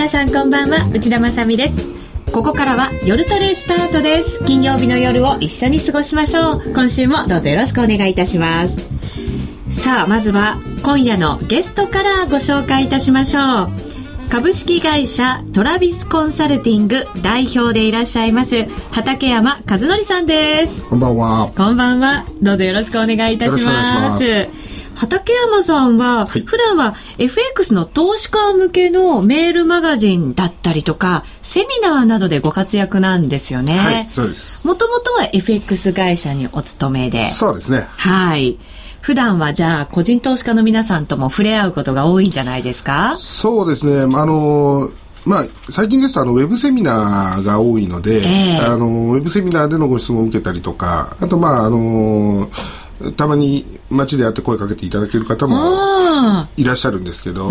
[0.00, 1.86] 皆さんこんばんは内田まさです。
[2.32, 4.42] ここからは夜トレスタートです。
[4.46, 6.72] 金曜日の夜を一緒に過ごしましょう。
[6.72, 8.88] 今週もどうぞよろしくお願いいたします。
[9.70, 14.30] さあまずは今夜のゲストからご紹介いたしましょう。
[14.30, 20.82] 株式会社トラビスコンサルティング代表でいらっしゃいます畠山和則さんです。
[20.86, 21.52] こんばんは。
[21.54, 22.24] こんばんは。
[22.40, 24.69] どうぞよろしくお願いいたします
[25.00, 33.78] 畠山さんは、はい、普段は FX の投資家向けのメールマガジンだったりとか、セミナーなどでご活躍なんですよね。
[33.78, 34.66] はい、そうです。
[34.66, 37.30] もともとは FX 会社にお勤めで。
[37.30, 37.86] そうですね。
[37.96, 38.58] はい。
[39.00, 43.14] 普段はじゃあ個人投資家の皆さんとも触れ合うことが多いんじゃないですか？
[43.16, 44.02] そうですね。
[44.02, 44.90] あの
[45.24, 52.50] まあ、最近ですとあのウェブセミナーが多いので、えー、あのウェブセミナーでのご質問を受けたりとかあとまああの
[53.16, 57.50] たまに街で会って声かけていただける方もいらっしゃるんですけど。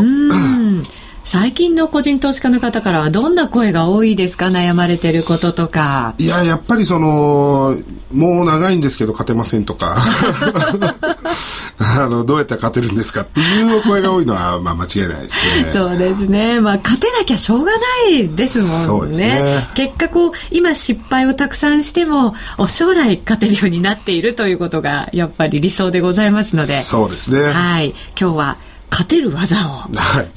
[1.32, 4.48] 最近の個人投資家の方からはどんな声が多いですか？
[4.48, 6.16] 悩まれてることとか。
[6.18, 7.76] いや、やっぱりその、
[8.12, 9.96] もう長いんですけど勝てませんとか。
[11.78, 15.70] あの、どうやったら勝てるんですかっていうお声が多いのは、 まあ間違いないですね。
[15.72, 16.60] そうですね。
[16.60, 19.18] まあ勝てなきゃしょうがないですもんね。
[19.18, 22.34] ね結果こう、今失敗をたくさんしても、
[22.68, 26.82] 将来勝てるようになっているということが、やっぱり理想でございますので。
[26.82, 27.44] そうですね。
[27.44, 27.94] はい。
[28.20, 28.58] 今日は、
[28.90, 29.84] 勝てる技を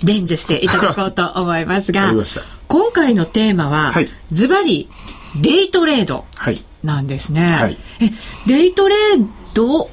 [0.03, 2.13] 伝授していただこうと思いますが、
[2.69, 3.93] 今回のテーマは、
[4.31, 4.89] ズバリ
[5.41, 6.25] デイトレード
[6.83, 7.47] なんですね。
[7.47, 8.11] はい、え
[8.47, 9.91] デイトレード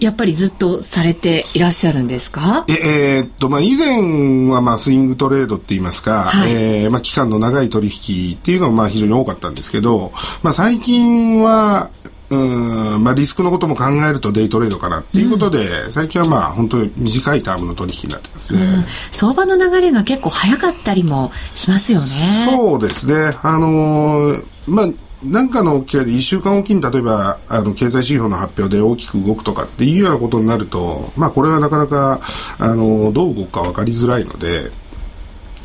[0.00, 2.64] やっぱりずっとされていらっしゃるんですか？
[2.66, 11.90] ええー、っと、まあ、以前は、まあ、スイングトレードって言いますか、はい、えー、まあ、期間の長い取引っていうのが、まあ、非常に多かったんですけど、まあ、最近は、
[12.32, 22.06] うんまあ、リスクのことも考えるとデイトレードかなっていうことで、うん、最近はまあ本当に短いタームの取引になってますね、うん、相場の流れが結構早かったりもしますよね。
[22.50, 23.36] そうですね。
[23.42, 24.86] あのー、まあ
[25.24, 32.18] なんかの機会で1週間おきに例えばあの経済指標の発表で大きく動くとかっていうようなことになると、まあ、これはなかなか
[32.58, 34.72] あのどう動くか分かりづらいので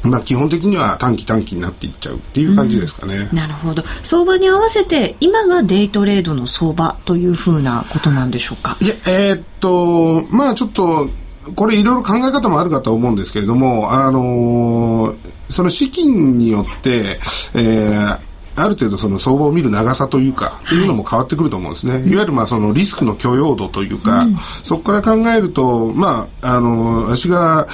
[0.08, 3.84] まあ、基本的には短期短期になっていっちゃうっていう感じですかね、うん、なるほど。
[4.04, 8.78] 相場に合わせて今がデイトレードの相場というふうなことなんでしょうか？
[8.82, 11.08] いやえー、っとまあちょっと
[11.56, 15.18] これいろいろ考え方もあるかと思うんですけれどもあのー、
[15.50, 17.20] その資金によって、
[17.56, 18.20] えー、
[18.58, 22.10] ある程度その相場を見る長さというか、っていうのも変わってくると思うんですね。
[22.12, 27.68] いわゆるまあそのリスクの許容度というか、うん、そこから考えると、まあ、あの、私が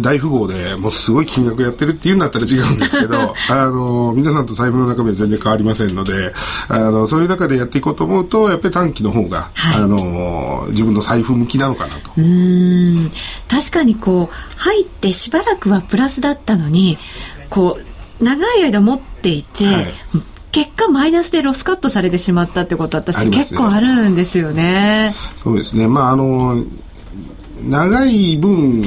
[0.00, 6.32] 大富豪でもうすごい金額やってるっていうんだったら違うんですけど、 あの、皆さんと財布の中身は全然変わりませんので、
[6.68, 12.10] あの、そういう中でやっていこうと思うと、やっぱり短期の方が、はい、あの、自分の財布向きなのかなと。
[12.16, 13.10] うん。
[13.50, 16.96] 確かにこう、入ってしばらくはプラスだったのに、
[17.50, 19.86] こう、長い間持っていて、はい、
[20.52, 25.14] 結果マイナスでロスカットされてしまったってこと私、ね、結構あるんですよね。
[25.42, 25.88] そうですね。
[25.88, 26.64] まああの
[27.62, 28.82] 長い分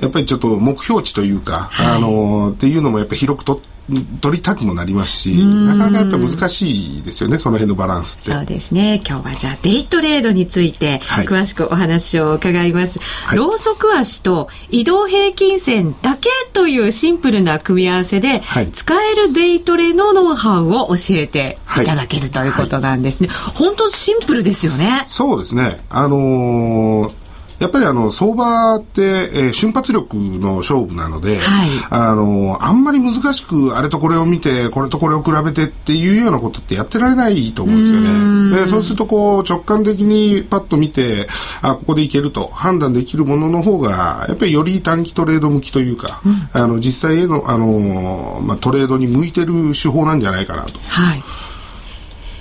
[0.00, 3.77] やっぱりちょっと目標値というか、はい、あのっていうのもやっぱり広くとって
[4.20, 8.32] 取りたくもなりますし、なかなかやっぱ難しいですよね、その辺のバランスって。
[8.32, 9.00] そうですね。
[9.06, 12.98] 今日はじゃあデイトレードについて、詳しくお話を伺います。
[12.98, 23.30] はい、ローソク足と移動平均線だけというシンプルな組み合わせで、はい、使えるデイトレのノウハウを教えていただけるということなんですね。
[23.54, 25.04] 本当シンプルですよね。
[25.06, 25.80] そうですね。
[25.88, 27.17] あのー
[27.58, 38.60] やっぱりあの相場って、えー、瞬発力の勝負なので、はい、あのあんまり難しくあれとこれを見てこれとこれを比べてっていうようなことってやってられないと思うんですよね。
[38.60, 41.26] でそうするとこう直感的にパッと見て
[41.62, 50.78] あここでいけると判断できるものの方がやっぱりより短期トレード向きというか、うん、あの実際へのあの、まあ、トレードに向いてる手法なんじゃないかなと。
[50.88, 51.22] はい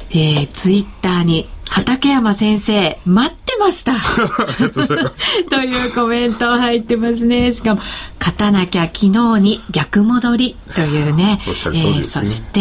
[0.09, 3.93] えー、ツイッターに畠山先生、待ってました
[5.49, 7.51] というコメント入ってますね。
[7.51, 7.81] しかも、
[8.27, 11.39] 勝たなきゃ昨日に逆戻りというね。
[11.47, 12.59] おっしゃる通りですね、えー、そして、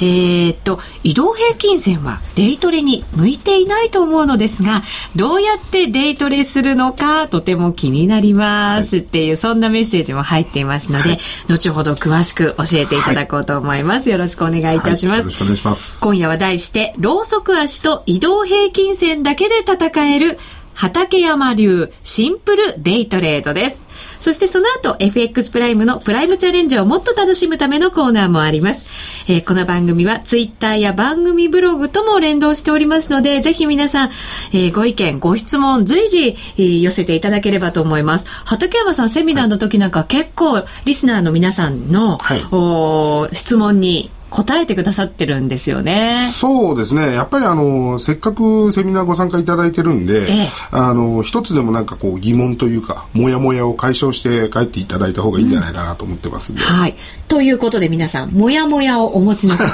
[0.00, 4.82] えー、っと、移動平均線はデイトレに向いていないと思うのですが、
[5.14, 14.08] どうやってデイトレするのかとても気になりますっていう、はい、そんなメッセージも入っていますので、はい、後ほど詳しく教えていただこうと思います。
[14.08, 15.18] はい、よろしくお願いいたします。
[15.18, 16.00] よろしくお願いします。
[16.02, 20.38] 今夜は題して、ローソク足と移動平均線だけで戦える
[20.74, 23.86] 畠山流シンプルデイトレードです。
[24.18, 28.86] そしてその後、FX プライムのプライムチャレンジをもっと楽しむためのコーナーもあります。
[29.28, 34.10] えー、この番組はツイッターや番組ブログとも連動しておりますので、ぜひ皆さん、
[34.52, 38.26] えー、ご意見、ご質問、随時、えー、寄せていただければと思います。
[38.44, 46.30] 畠山さん、セミナーの時なんか結構、リスナーの皆さんの、はい、お質問に答えてくださってるんですよね。
[46.32, 47.14] そうですね。
[47.14, 56.52] やっぱりあの、せっかくセミナーご参加いただいてるんで、ええ、あの、一つでもなんかこう疑問というか、もやもやを解消して帰っていただいた方がいいんじゃないかなと思ってます。
[56.52, 56.94] うん、はい。
[57.28, 59.66] ということで皆さん、もやもやをお持ちの方、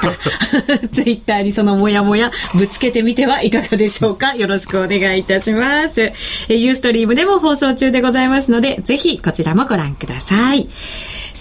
[0.92, 4.34] ツイッターにそのもやもやぶつけてみてはいかがでしょうか？
[4.34, 6.12] よろしくお願いいたします。
[6.48, 10.68] えユーストリームでも放送中でございますので、ぜひこちらもご覧ください。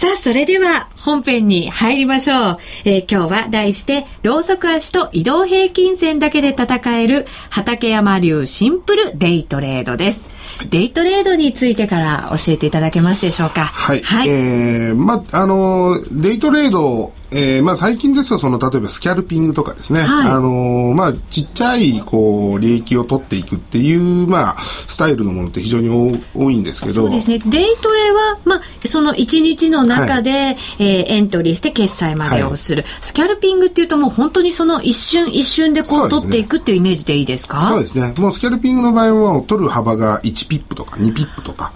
[0.01, 2.57] さあ、それでは本編に入りましょう。
[2.85, 10.27] えー、今日は題して、ローソク足と移動平均線だけで戦える畠山流シンプルデイトレードです。
[10.71, 13.65] デイトレードについてから教えていただけますでしょうか？
[13.65, 14.01] はい。
[14.01, 25.89] はい、えー、まあ、の、デイトレードえー、まあ最近ですとその例えばスキャルピングとかですね、はい、あのー、まあちっちゃいこう利益を取っていくっていうまあスタイルのものって非常に
[26.35, 26.93] 多いんですけど。
[26.93, 27.39] そうですね。
[27.39, 37.63] デイトレはまあその1日の中で、はい、えー、エントリーして決済までをする、はい、スキャルピングっていうともう本当にその一瞬一瞬でこう取っていくっていうイメージでいいですか？
[37.69, 38.13] そうですね。
[38.17, 41.41] もうスキャルピングの場合は取る幅が1ピップとか2ピップ。
[41.41, 41.73] とか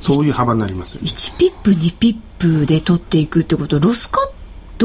[0.00, 1.08] そういう幅になりますよね。
[1.08, 4.31] 1ピップ2ピップで取っていくってことロスカッ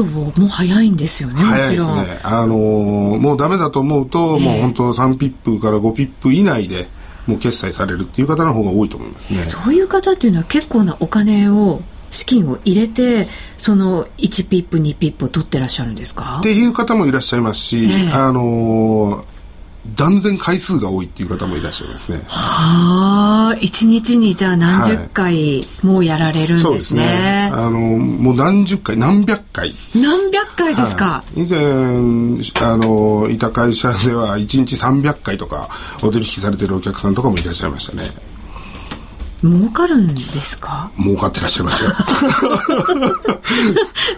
[0.04, 2.20] トも早いんですよね早いですね。
[2.22, 6.86] あのー、もうダメだと思うと、えー、もう本当3ピップから5ピップ以内で
[7.26, 9.42] もう決済されるっていう方の方が多いと思いますね。
[9.42, 13.28] そういう方っていうのは結構なお金を資金を入れて
[13.58, 16.38] その1ピップ2ピップを取ってらっしゃるんですか？
[16.40, 19.37] っていう方もいらっしゃいますし、えー、あのー
[19.94, 22.20] 断然回数が多いっていう方もいらっしゃいますね。
[22.26, 26.60] はあ、一日にじゃあ何十回もやられるんですね。
[26.60, 27.50] はい、そうですね。
[27.52, 29.72] あの、もう何十回、何百回。
[29.94, 31.58] 何百回ですか、はい、以前、
[32.60, 35.68] あの、いた会社では一日300回とか
[36.02, 38.10] お取引されてるお客さんとかもいらっしゃいましたね。
[39.42, 40.90] 儲かるんですか？
[40.98, 41.90] 儲かってらっしゃいますよ。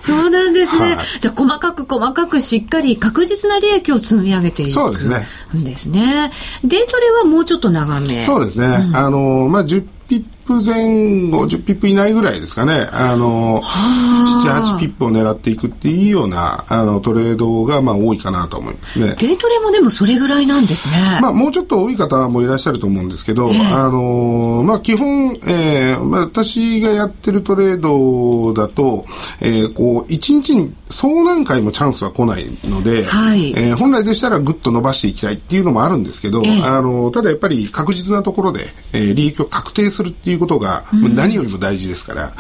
[0.00, 5.26] そうなんですね、はい、じゃあ細かく細かくしっかり確実な利益を積み上げているそうですね。
[5.54, 6.30] ですね。
[6.64, 8.20] デイトレはもうちょっと長め。
[8.22, 19.14] そうですね、うん、あのまあ10ピップ前後、10ピップ以内ぐらいですかね、あの、7、8ピップを狙っていくっていうような、あの、トレードが、まあ、多いかなと思いますね。
[19.20, 21.20] デイトレもでもそれぐらいなんですね。
[21.22, 29.06] まあ、もうちょっと多い方もいらっしゃると思うんですけど、えー、あの、まあ、基本、えー、まあ、私がやってるトレードだと、
[29.40, 40.84] えー、こう、1日にそう何回もチャンスは来ないので、はい、えー、本来でしたらぐっと伸ばしていきたいっていうのもあるんですけど、えー、あの、ただやっぱり確実なところで、えー、利益を確定するっていうことが、
[41.14, 42.34] 何よりも大事ですから、だか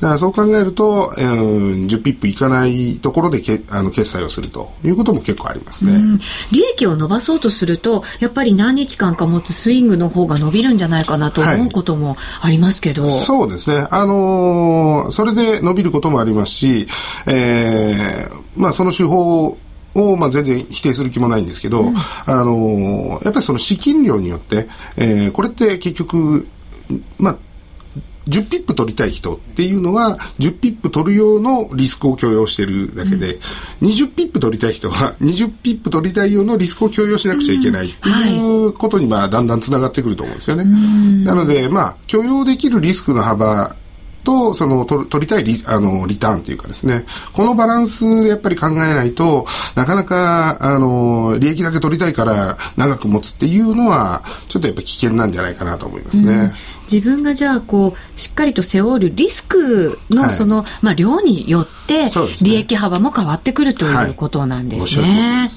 [0.00, 6.18] らそう考えると、えー、10ピップいかないところでけあの決済をするということも結構ありますね、
[6.50, 13.86] 利益を伸ばそうとするとやっぱり何日間か持つスイングの方が伸びるんじゃないかなと思うこともありますけど、はい、そうですね。
[13.90, 16.86] あのー、それで伸びることもありますし、
[17.26, 17.83] えー、
[18.56, 19.58] まあその手法
[19.94, 21.94] を、まあ、全然否定する気もないんですけど、うん、
[22.26, 24.66] あのやっぱりその資金量によって、
[24.96, 26.46] えー、これって結局、
[27.18, 27.36] まあ、
[28.28, 33.34] 10ピップ取りたい人っていうのは、10ピップ取る用のリスクを許容してるだけで、
[33.82, 40.64] うん、20ピップ取りたい人は、20ピップ取りたい用のリスクを許容しなくちゃいけないっていうことに、まあ、だんだんつながってくると思うんですよね。
[41.24, 43.76] なので、まあ、許容できるリスクの幅
[44.24, 56.32] と、その、取りたいリ、あの、リターンというかですね、このバランスでやっぱり考えないと、なかなか、あの、利益だけ取りたいから長く持つっていうのは、ちょっとやっぱ危険なんじゃないかなと思いますね。
[56.32, 56.52] うん
[56.90, 62.10] 自分がじゃあこうしっかりと背負るリスクのその、はい、まあ、量によって
[62.42, 65.04] 利益幅も変わってくるということなんですね。
[65.04, 65.48] はい、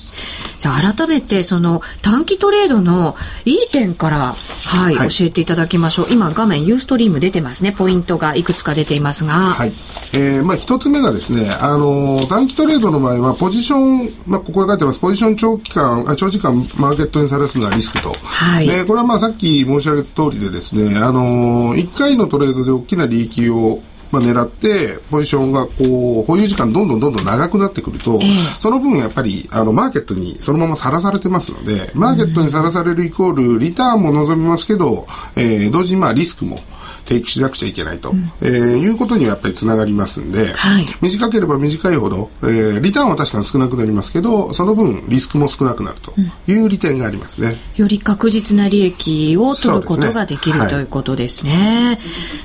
[0.60, 3.16] じゃあ改めてその短期トレードの
[3.46, 4.34] いい点から、
[4.66, 6.08] はい、はい、教えていただきましょう。
[6.10, 7.72] 今画面ユーストリーム出てますね。
[7.72, 9.34] ポイントがいくつか出ていますが。
[9.34, 9.72] はい。
[10.14, 18.16] えー、まあ一つ目がですね、あの短期トレードの場合はポジション、まあここに書いてます、ポジション長期間、長時間マーケットにさらすのはリスクと。
[18.24, 18.70] はい。
[18.70, 23.82] えー、これはまあさっき申し上げた通りでですね、あののー、1回のトレードで大きな利益を
[24.12, 36.60] まあ、狙ってポジションがこう保有時間どんどんどんどん長くなってくると、えー、その分やっぱりあのマーケットにそのままさらされてますのでマーケットにさらされるイコールリターンも望みますけど、えー、同時にまあリスクも
[37.08, 46.14] テイクしなくちゃいけないと、うん、えー、いうことにはやっぱりつながりますんで、はい、短ければ短いほど、えー、リターンは確かに少なくなりますけどその分リスクも少なくなると
[46.52, 52.00] いう利点がありますね、うん、より確実な利益を取ることができる、ね、ということですね、はい、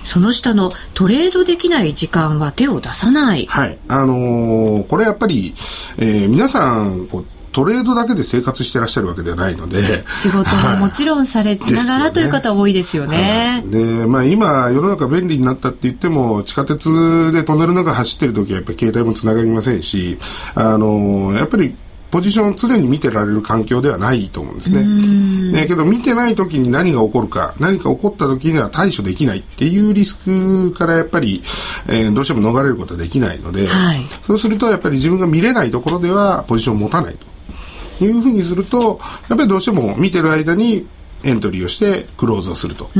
[0.05, 3.47] その下のトレードできない時間は手を出さない。
[3.47, 3.79] はい。
[3.89, 5.55] あのー、これやっぱり、
[5.99, 9.81] えー、皆さんこうトレードだけで生活してらっしゃるわけではないので
[10.13, 13.63] 仕事ももちろんされながら、という方多いですよね。
[13.67, 20.19] で、まあ、今世の中便利になったって言っても地下鉄でトンネルの中走ってる時はやっぱり携帯もつながりませんし
[20.55, 21.77] あのやっぱり
[22.13, 24.85] ポジションを常に見てられる環境ではないと思うんですね。
[25.53, 31.43] ねけど見てない時に何が起こるか何か起こった時には対処できないっていうリスクからやっぱり、
[31.89, 37.32] えー、どうしても逃れることはできないので、はい、そうするとやっぱり自分が見れないところではポジションを持たないと。
[38.05, 40.87] いうふうにするとやっぱりどうしても見てる間に
[41.25, 42.91] エントリーをしてクローズをすると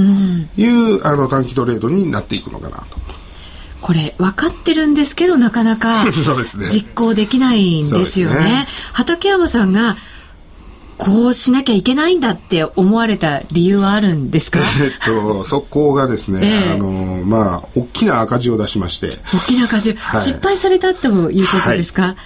[0.57, 2.99] いう、うん、あの短期トレードになっていくのかなと。
[3.81, 6.05] これ分かってるんですけどなかなか
[6.73, 8.37] 実行できないんですよね。
[8.39, 8.69] ね。
[8.93, 9.97] 畠山さんが
[10.99, 14.61] こうしなきゃいけないんだって思われた理由はあるんですか？
[14.81, 19.19] えっと、そこがですね、えー、あの、まあ、大きな赤字を出しまして。
[19.35, 22.17] 大きな赤字、はい、失敗されたということですか、はい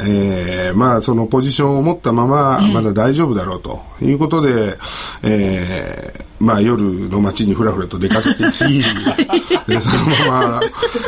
[0.00, 4.76] えー、まあそのポジションを持ったまままだ大丈夫だろうということで、
[5.22, 8.82] えー、まあ夜の街にふらふらと出かけてき
[9.68, 10.60] でそのまま、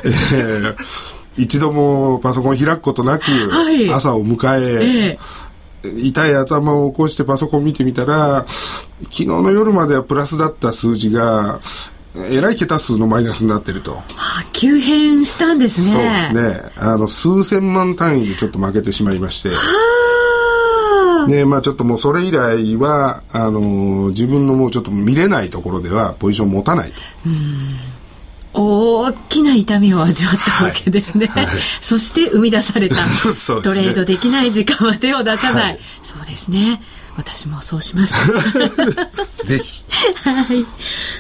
[0.05, 0.77] えー、
[1.37, 3.25] 一度もパソコン開くことなく
[3.93, 5.19] 朝を迎え、
[5.83, 11.61] えー、痛い頭を起こしてパソコン見てみたら昨日の夜まではプラスだった数字が
[12.31, 13.97] えらい桁数のマイナスになってると。
[13.97, 14.03] は
[14.41, 16.21] あ、急変したんですね。
[16.31, 16.73] そうですね。
[16.77, 19.51] あの、数千万単位でちょっと負けてしまいまして。
[19.51, 21.27] はあ。
[21.27, 26.95] ねまあちょっともうそれ以来は、あのー、自分のもうちょっと見れないところではポジション持たないと。
[28.59, 31.27] 大きな痛みを味わったわけですね。
[31.27, 32.97] はいはい、そして生み出された、
[33.63, 35.63] トレードできない時間は手を出さない。
[35.65, 36.81] はい、そうですね。
[37.17, 38.15] 私もそうします。
[39.45, 39.85] ぜひ。
[40.23, 40.67] はい。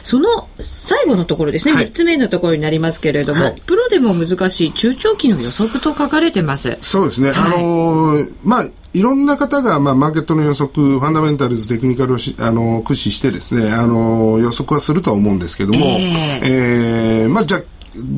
[0.02, 6.76] その最後のところですね、はい、3つ目のところになりますけれども、はい、プロでも難しい中長期の予測と書かれてます。
[6.82, 7.30] そうですね。
[7.30, 17.62] はい、あのー、まあ、いろんな方が、まあ、マーケットの予測、ファンダメンタルズ、テクニカルをしあの駆使してですね、あの予測はするとは思うんですけども、えー、えー、まあ、じゃ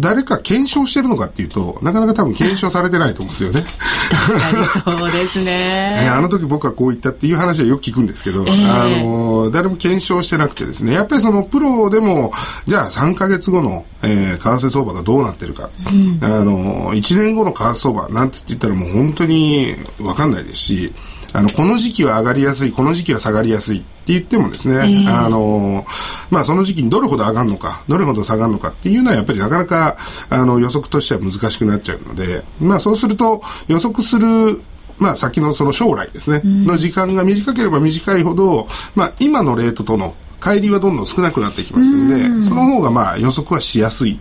[0.00, 3.64] 誰か検証してるのかっていうと、なかなか多分検証されてないと思うんですよね。
[4.10, 6.08] 確かにそうですね。
[6.12, 12.32] あの時僕はこう言ったっていう話はよく聞くんですけど、えー、あの、誰も検証してなくてですね、やっぱりそのプロでも、
[12.66, 20.92] じゃあ3か月後の、えー、為替相場がどうなってるか、うん、あの、1年後の為替相場なんつって言ったらもう本当にわかんないですし、
[21.32, 25.84] あの、この時期は上がりやすい、この時期は下がりやすいって言ってもですね、えー、あの、
[26.30, 29.96] まあ、その時期にどれほど上がるのか、どれほど下がるのかっていうのはやっぱりなかなか、
[30.30, 34.26] あの、予測としては難しくなっちゃうので、まあ、そうすると予測する
[34.98, 38.66] まあ、先のその将来ですね、うん、の時間が短ければ短いほど、
[38.96, 44.18] まあ、今のレートとの乖離はどんどん少なくなってきますので、うん、その方がまあ予測はしやすい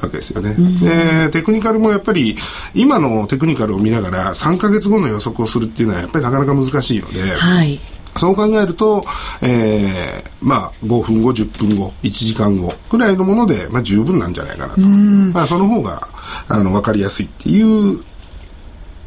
[0.00, 0.54] わけですよね。
[0.80, 2.36] で、テクニカルもやっぱり、
[2.74, 7.80] 今のテクニカルを見ながら3か月後の予測をするっていうのはやっぱりなかなか難しいので、はい、
[8.16, 9.04] そう考えると、
[9.42, 14.80] えー、まあ、5分後、10分後、1時間後くらいのもので、まあ、十分なんじゃないかなと。
[14.80, 16.08] まあ、その方が、
[16.48, 18.02] あの、わかりやすいっていう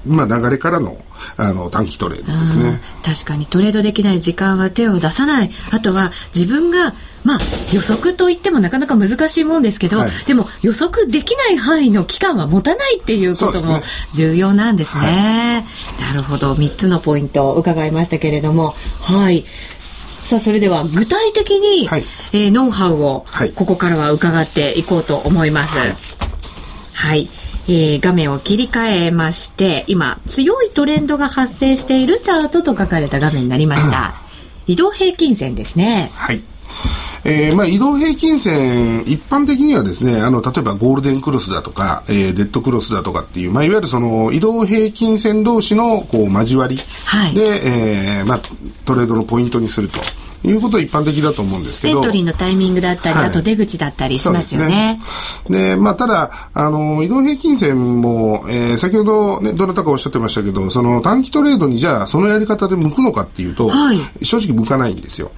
[0.05, 0.97] まあ、流れからの
[1.37, 2.79] あの短期トレードですね。
[3.03, 5.51] 確かにトレードできない時間は手を出さない。
[5.71, 6.93] あとは自分が、
[7.23, 7.39] まあ、
[7.73, 13.81] 予測といってもなかなか難しいもんですけど、はい、でも予測できない範囲の期間は持たないっていうことも
[14.13, 15.01] 重要なんですね。
[15.01, 15.65] すね
[15.97, 16.53] はい、なるほど。
[16.53, 18.75] 3つのポイントを伺いましたけれども。
[18.99, 19.45] はい。
[20.25, 25.77] さあそれでは具体的に、はい、えー、ノウハウをここからは伺っていこうと思います。
[26.93, 27.27] はい
[27.67, 34.15] えー、画面を切り替えまして今強いトレンドが発生しているチャートと書かれた画面になりました。
[34.67, 36.11] 移動平均線ですね。
[36.13, 36.41] はい。
[37.25, 48.39] えーまあ、移動平均線、一般的にはですね、あの、例えばゴールデンクロスだとか、えー、デッドクロスだとかっていう、まあ、いわゆるその移動平均線同士のこう交わりで、はい、えー、まあ、
[48.85, 50.01] トレードのポイントにすると。
[50.43, 51.97] いうことは一般的だと思うんですけど。
[51.97, 55.01] エントリーのタイミングだったり、はい、あと出口だったりしますよね。
[55.49, 65.31] で、ね、まあ、ただ、あの、移動平均線も、えー、先ほどね、どなたかおっしゃってましたけど、その短期トレードにじゃあ、そのやり方で向くのかっていうと、はい、正直向かないんですよ。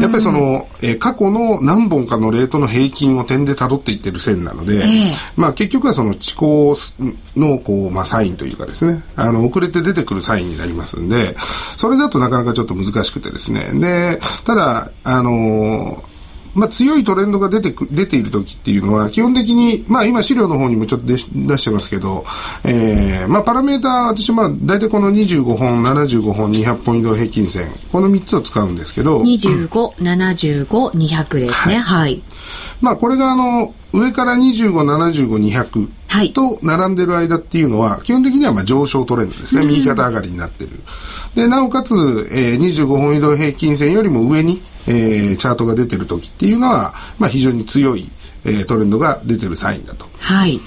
[0.00, 6.76] やっぱりその、えー、過去の何本かのレートの平均を点で辿っていってる線なので、えー、まあ、結局はその遅行
[7.36, 11.36] の、こう、まあ、サインというかですね、あの、遅れて出てくるサインになりますんで、
[11.76, 14.03] それだとなかなかちょっと難しくてですね、で、
[14.44, 16.14] ただ、あのー
[16.54, 22.24] まあ、強いトレンドが出てく出ている時っていうのは基本的に、まあ、今資料の方にもちょっと出し出してますけど、
[22.64, 31.78] えーまあ、パラメーター私まあ大体この25本75本200本移動平均線この3つを使うんですけど2575,200ですね。
[31.78, 32.22] はい、
[32.80, 35.88] まあ、これがあの上から2575,200はい、
[36.32, 39.66] と並んでる間っていうのは、基本的にはまあ上昇トレンドですね。
[39.66, 40.70] 右肩上がりになってる。
[41.34, 41.94] で、なおかつ、
[42.30, 48.10] えー、25本移動平均線よりも上に、えー、チャートが出てる時っていうのは、まあ非常に強い、
[48.44, 50.06] えー、トレンドが出てるサインだと。
[50.18, 50.60] はい。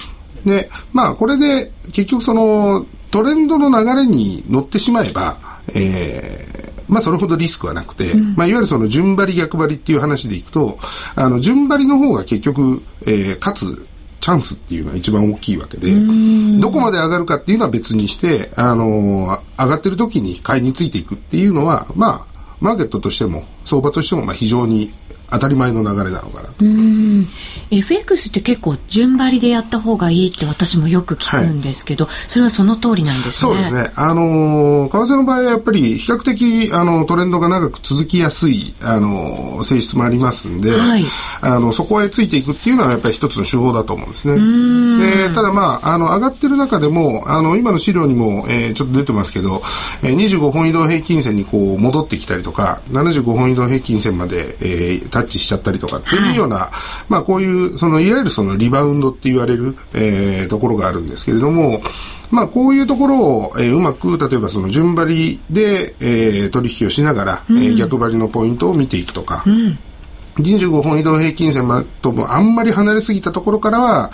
[0.44, 5.38] で、まあこれで結局そのトレンドの流れに乗ってしまえば、
[5.74, 10.78] えー、まあそれほどリスクはなくて、うん、まあいわゆるその順張り逆張りっていう話でいくと、
[11.14, 13.87] あの順張りの方が結局、えー、かつ
[14.20, 15.92] チャンスっていうのは一番大きいわけで、
[16.60, 24.92] どこまで上がるかっていうのは別にして、あのー、上がってる時に買いについていくっていうのは、まあ、マーケットとしても、相場としても、まあ、非常に
[25.30, 27.26] 当たり前の流れなのかなうん。
[27.70, 33.32] FX って結構順張りでやった方がいいって私もよく聞くんですけど、はい、それはその通りなんですね。
[33.32, 33.92] そうですね。
[33.94, 41.04] あの為替の場合はやっぱり比較的あのトレンドが長く続きやすいあの性質もありますんで、はい、
[41.42, 45.28] あのそこへついていくっていうのはやっぱり一つの手法だと思うんですね。
[45.28, 49.62] でただまああの上がってる中でもあの今の資料にも、えー、ちょっと出てますけど、
[50.02, 56.70] えー、25本移動平均線にこう戻ってきたりとか75本移動平均線まで、えー、タッチしちゃったりとかっていうような、はい、
[57.08, 61.80] まあこういうそのいわゆるそのリバウンドって言われる、えー、ところがあるんですけれども
[62.30, 69.78] まあこういうところを、えー、うまく例えばその順張りで、えー、取引をしながら、うん、えー、逆張りのポイントを見ていくとか、うん。
[70.38, 71.64] 25本移動平均線
[72.00, 74.12] ともあんまり離れすぎたところからは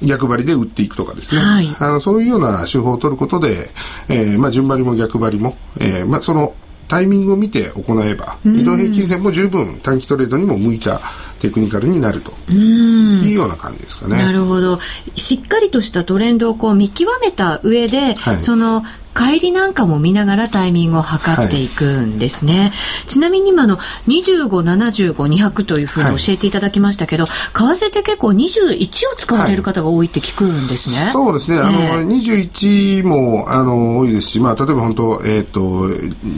[0.00, 3.68] 逆張りで売っていくとかですね、はい、あのそういうような手法を取ることで、
[4.08, 6.54] えーまあ、順張りも逆張りも、えーまあ、その
[6.88, 11.00] タイミングを見て行えば、移動平均線も十分短期トレードにも向いた
[11.40, 14.16] テクニカルになるというような感じですかね。
[14.16, 14.78] なるほど。
[15.14, 18.84] しっかりとしたトレンドをこう見極めた上で、はい、その
[19.16, 22.58] 帰りなんかも見ながらタイミングを測っていくんですね。
[22.58, 27.30] はい、ちなみに今の25、75、200というふうに教えていただきましたけど、は
[27.72, 30.96] い、為替って結構21を使われる方が多いって聞くんですね。
[31.04, 31.58] はい、そうですね。
[31.58, 35.60] あの、21も、あの、多いですし、まあ、例えば本当、えっ、ー、と、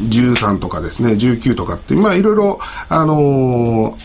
[0.09, 3.97] 13とかですね、19とかって、まあ、いろいろ、あの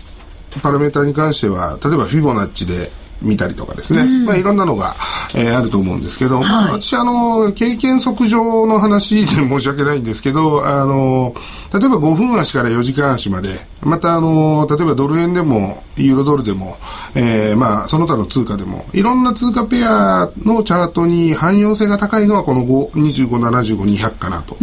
[0.62, 2.92] パラメータに関しては、例えばフィボナッチで、
[3.24, 4.94] 見たりとかですね、うん、まあ、いろんなのが、
[5.34, 11.34] えー、あると思うんですけど、はい、まあ、私あの経験則上の話で申し訳ないんですけどあの
[11.74, 16.78] 例えば5分足から4時間足までまたあの例えばドル円でもユーロドルでも、
[17.16, 24.58] えー、まあその他の通貨でもいろんな通貨ペアのチャートに汎用性が高いのはこの2575-200かなと。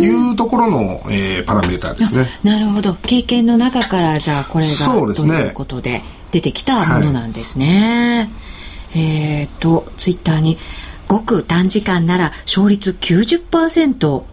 [0.00, 2.26] いうところの、えー、パラメーターですね。
[2.42, 2.94] なるほど。
[2.94, 5.32] 経験の中からじゃあこれがそうですね。
[5.32, 6.02] ということで。
[6.32, 8.28] 出てきたものなんですね。
[8.92, 10.58] はい、えっ、ー、と、ツイッターに、
[11.06, 14.26] ごく短時間なら勝率90%超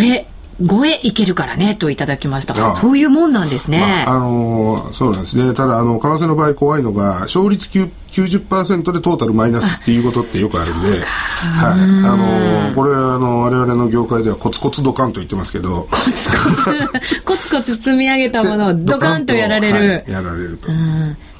[0.00, 0.28] え
[0.60, 2.74] 超えいけるからねといただきました。
[2.76, 3.78] そういうもんなんですね。
[4.06, 5.54] まあ、あのー、そうなんですね。
[5.54, 11.00] ただ、あの、為替の場合怖いのが、勝率90%でトータルマイナスっていうことってよくあるんで、はい。
[11.00, 19.74] あのー、これは、あの、我々の業界ではコツコツドカンと言ってますけど、コツコツ、コツコツ積み上げたものをドカンとやられる。
[19.74, 20.68] はい、やられると。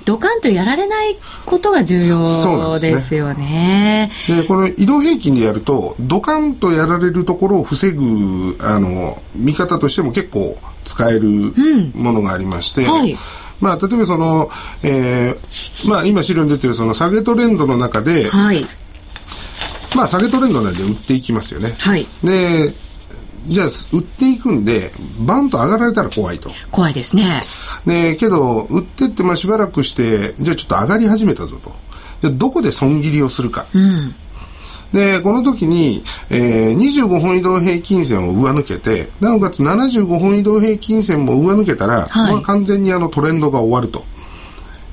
[0.04, 4.10] ドカンとやられないことが重要ですよね。
[4.28, 11.28] で、ね、この移動平均でやると、ドカンとやられるところを防ぐ、あの、見方としても結構使える
[11.94, 13.16] ものがありまして、うんはい、
[13.60, 14.50] まあ、例えばその、
[14.82, 18.66] えー、まあ、今資料に出てるその下げトレンドの中で、はい、
[19.96, 21.74] まあ、下げトレンドなんで売っていきますよね。
[21.78, 22.72] はい、で、
[23.44, 24.90] じゃあ、売っていくんで、
[25.20, 26.50] バンと上がられたら怖いと。
[26.70, 27.42] 怖いですね。
[27.86, 31.72] で、けど、売ってって、まあ、しばらくして、じゃあちょっと上がり始めたぞと。
[32.22, 33.66] じゃどこで損切りをするか。
[33.74, 34.14] うん、
[34.92, 44.04] で、この時に、えー、25本移動平均線を上抜けて、なおかつ75本移動平均線も上抜けたら、はい、完全にあのトレンドが終わると。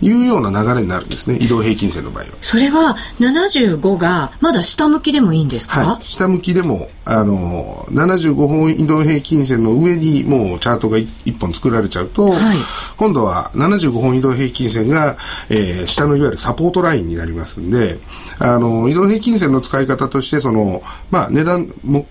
[0.02, 1.38] いうような流れになるんですね。
[1.40, 2.30] 移動平均線の場合は。
[2.42, 12.58] それは75がまだ下向きでもいいんですか、はい、下向きでもあの75本移動平均線の上にもうチャートが1本作られちゃうと、はい、
[12.98, 15.18] 今度は75本移動平均線が、
[15.50, 18.00] えー、下のいわゆるサポートラインになりますんで
[18.40, 22.06] あの移動平均線の使い方としてその、まあ、値段も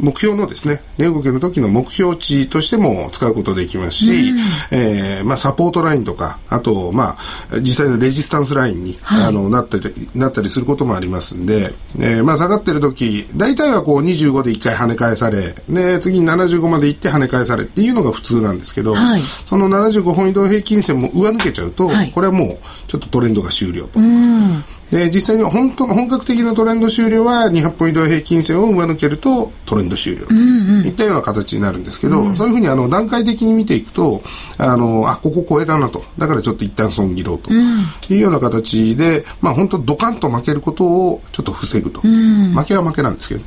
[0.00, 4.38] 目標のですね、値動きの時の目標値としても使うことできますし、うん、
[4.70, 7.16] えー、まあ、サポートラインとか、あと、ま
[7.50, 24.00] あ、実際のレジスタンスラインに、はい、あのなったり、なったりすることもありますんで、えー、まあ、下がってる時、大体はこう25で1回跳ね返され、で、次に75まで行って跳ね返されっていうのが普通なんですけど、はい、その75本移動平均線も上抜けちゃうと、はい、これはもうちょっとトレンドが終了と。
[24.00, 30.26] うんで、実際に本当の本格的なトレンド終了は200ポイント平均線を上抜けるとトレンド終了。
[30.28, 30.38] うん
[30.80, 34.22] うん、いったような形になるんですけど、うん、そういうふうにあの段階的に見ていくと、
[34.56, 36.04] あの、あ、ここ超えたなと。
[36.16, 37.50] だからちょっと一旦損切ろうと。
[37.52, 42.00] いうような形で、まあ本当ドカンと負けることをちょっと防ぐと。
[42.02, 43.46] うん、負けは負けなんですけどね。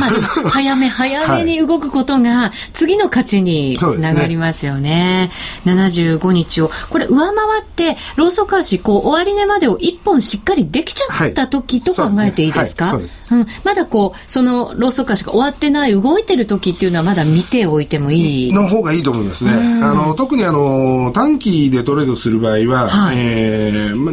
[0.00, 5.30] まあ、早め早めに動くことが次の勝ちにつながりますよね。
[5.64, 6.70] はい、ね75日を。
[6.90, 18.52] これ上回って、ローソク足、こう、終値までを1本しっかりできちゃった時と考えていいですか、はい、うん、まだこう、そのローソク足が終わってない、動いてる時っていうのはまだ見ておいてもいい？
[18.52, 19.52] の方がいいと思いますね。
[19.82, 24.12] あの、特にあの、短期でトレードする場合は、はい、えー、ま、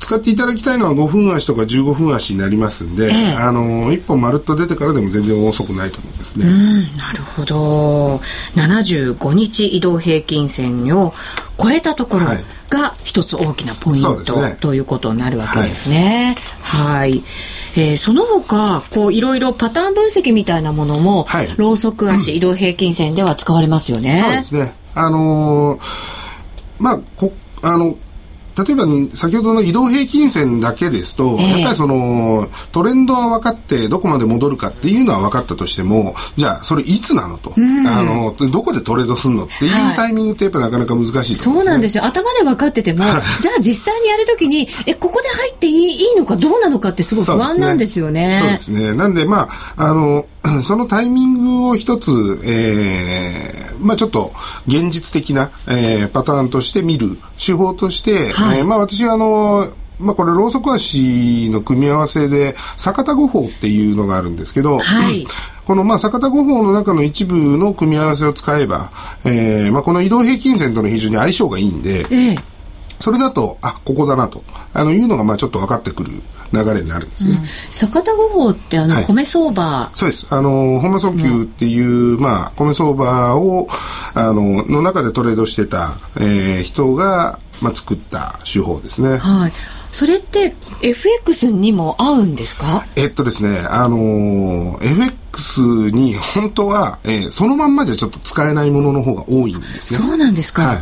[0.00, 6.46] 使っていただきたいのは5分足とか15分足になりますんで、えー、あの、1本まるっと出てからでも全然遅くないと思うんですね。
[6.96, 8.20] なるほど。
[8.56, 11.14] 75日移動平均線を
[11.58, 16.36] 超えたところ、はいが一つ大きなポイント、ね、ということになるわけですね。
[16.60, 17.24] はい、はい
[17.76, 24.20] えー、その他こういろいろパターン分析みたいなものも、はい、ローソク足、 移動平均線では使われますよね。
[24.22, 24.74] そうですね。
[24.94, 25.80] あのー、
[26.78, 27.96] まあこあの
[28.64, 42.04] 例えば先ほどの移動平均線だけですと、えー、やっぱりそのトレンドは分かってどこまで戻るかっていうのは分かったとしてもじゃあそれいつなのと、うん、あのどこでトレードするのっていうタイミングってやっぱなかなか難しい、ねはい、そうなんですよ。
[42.04, 43.04] 頭で分かってても
[43.40, 48.38] じゃあ実際にやるときにえここで入っていいいいのかどうなのかってすごい不安なんですよね。
[48.40, 48.92] そうですね。
[48.94, 50.26] なんでまああの
[50.62, 52.10] そのタイミングを一つ、
[52.44, 54.32] えー、まあちょっと
[54.66, 65.26] 現実的な、えー、パターンとして見る手法として、はい、えー、まあ私はあの、まあこれ、ローソク足の組み合わせで、坂田五法っていうのがあるんですけど、はい、
[65.64, 68.90] この、まあ、坂田五法の中の一部の組み合わせを使えば、
[69.24, 72.57] えー、まあこの移動平均線との非常に相性がいいんで、えー
[73.00, 74.42] それだと、あ、ここだなと、
[74.74, 76.10] あの、いうのが、まあ、ちょっと分かってくる
[76.52, 77.32] 流れになるんですね。
[77.32, 80.26] うん、坂田五法ってあの、米相場、はい、そうです。
[80.30, 83.68] あの、本間訴求っていう、うん、まあ、米相場を、
[84.14, 89.16] あの、の中でトレードしてた、えー、人が、まあ、作った手法ですね。
[89.18, 89.52] はい。
[89.90, 92.84] それって FX にも合うんですか？
[92.94, 95.16] えっとですね、あの FX
[95.92, 100.00] に本当は、えー、そのまんまじゃちょっと使えないものの方が多いんですね。
[100.06, 100.62] そうなんですか。
[100.62, 100.78] はい。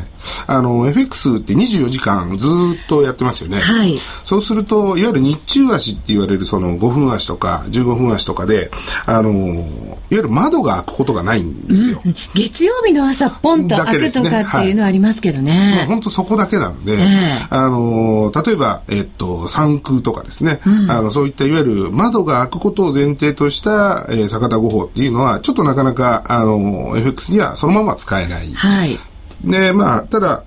[0.47, 3.59] あの、FX って24時間ずっとやってますよね。
[3.61, 3.97] はい。
[4.25, 8.71] そうすると、いわゆる日中足って言われるその5分足とか15分足とかで、
[9.07, 12.01] あの、いわゆる窓が開くことがないんですよ。
[12.05, 15.85] うん、月曜日の朝ポンと開くとかっていうのはありますけどね。
[15.89, 28.53] 本当、そこだけなので、えー、あの、例えば、えっと、三空とかですね、うん、あの、そういったいわゆる窓が開くことを前提とした、えー、坂田五法っていうのは、ちょっとなかなか、あの、FX にはそのまま使えない。
[28.53, 28.99] はい。
[29.45, 30.45] で、まあ、ただ、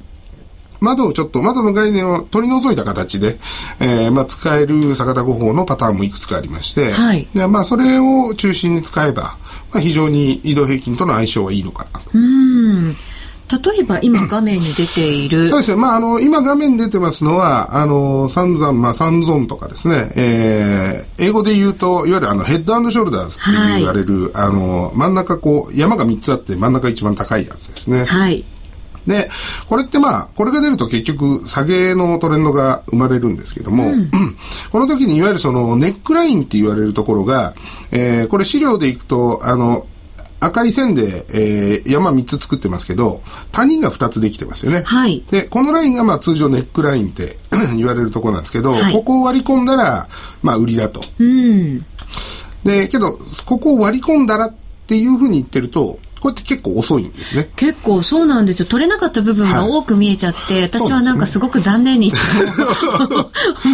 [0.80, 3.38] 窓をちょっと、窓の概念を取り除いた形で、
[3.80, 7.28] えー、まあ、使える逆田五法のパターンもいくつかありまして、はい。
[7.34, 9.38] で、まあ、それを中心に使えば、
[9.72, 12.12] まあ、非常に移動平均との相性はいいのかなと。
[12.14, 12.96] うん。
[13.50, 15.48] 例えば今画面に出ている。
[15.48, 15.78] そうですね。
[15.78, 28.06] まあ、あの、今画面に出てますのは、あの、三山、まあ、三ゾンとかですね、えー、英語で言うと、いわゆるあの、ヘッドショルダーズって言われる、はい、あの、真ん中こう、山が3つあって真ん中一番高いやつですね。
[28.06, 28.46] はい。
[29.08, 29.30] で、
[29.68, 34.12] これってまあ、これが出ると結局、下げのトレンドが生まれるんですけども、うん、
[34.72, 37.54] この時にいわゆるそのネックラインって言われるところが、
[37.92, 39.88] えー、これ資料でいくと、あの、
[40.40, 43.22] 赤い線で、えー、山3つ作ってますけど、
[43.52, 44.84] 谷が2つできてますよね。
[44.86, 45.24] はい。
[45.30, 47.38] で、このラインがまあ通常ネックラインって
[47.76, 50.08] 言われるところなんですけど、はい、ここを割り込んだら、
[50.42, 51.04] まあ売りだと。
[51.20, 51.86] うん。
[52.64, 54.54] で、けど、ここを割り込んだらっ
[54.88, 57.50] ていうふうに言ってると、こうやって結構遅いんですね。
[57.56, 58.66] 結構そうなんですよ。
[58.68, 62.12] 取れなかった部分が多く見えちゃって、はい、私はなんかすごく残念に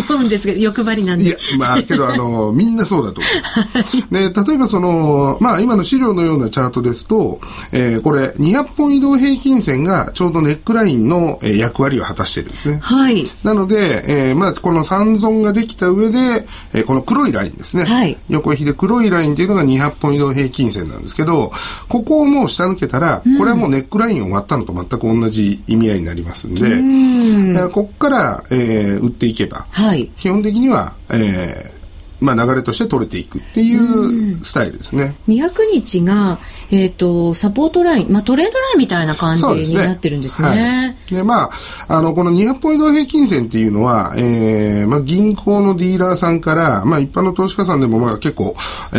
[0.10, 1.26] 思う んですけど、 欲張りなんで。
[1.26, 3.34] いや、まあ、けどあの、 みんなそうだと思い
[3.74, 3.98] ます。
[4.12, 7.40] ね、例えばその、まあ今の資料のようなチャートですと、
[7.72, 12.80] えー、これ200本移動平均線がちょうどネックラインの、えー、役割を果たしてるんですね。
[12.82, 13.30] はい。
[13.44, 17.86] なので、えー、まあこの三尊ができた上で、えー、この黒いラインですね。
[17.86, 18.18] はい。
[18.30, 21.52] 横比で黒いラインっていうのが200本移動平均線なんですけど、
[21.90, 27.72] ここをもう下抜けたら、これはもうネックラインを割ったのと全く同じ意味合いになりますんで、うん。
[27.72, 31.76] ここから、えー、売っていけば、はい、基本的には、えー、
[32.20, 35.16] まあ、流れとして取れていくっていうスタイルですね。
[35.28, 36.40] 200日が、
[36.72, 40.98] えっ、ー、と、サポートライン、まあ、トレードラインみたいな感じになってるんですね。
[41.10, 41.50] で、ねはい、ま
[41.88, 48.56] あ、あの、この200ポイント平均線っていうのは、えー、まあ、銀行のディーラーさんから、まあ、一般の投資家さんでも、まあ、結構、
[48.94, 48.98] え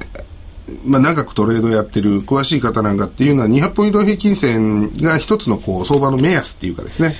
[0.00, 0.03] ー、
[0.84, 7.16] まあ、長くトレードやってる詳しい方なんかっていうのは200ポイント平均線が一つのこう相場の目安っていうかですね。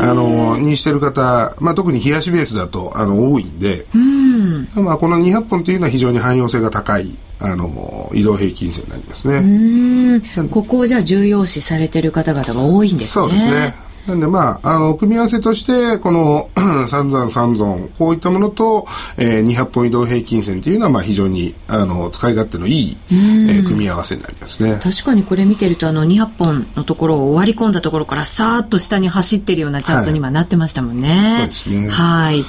[0.00, 4.68] あのにしてる方、まあ、特に冷やしベースだとあの多いんで、ん。
[4.74, 10.22] まあ、この200本というのは非常に汎用性が高いあの移動平均線になりますね。
[10.50, 13.24] ここをじゃあ重要視されてる方々が多いんですね。
[13.24, 16.50] そうですねなんでまあ、あの、組み合わせとして、この
[16.88, 24.80] 三山三尊、こういったものと、えー、200本移動平均線っていうのは、まあ非常に、あの、使い勝手のいい、えー、組み合わせになりますね。
[24.82, 31.08] 確かにこれ見てると、あの、200本のところを割り込んだところからさーっと下に走ってるようなチャートに今なってましたもんね。
[31.08, 31.88] はい、そうですね。
[31.88, 32.44] はい。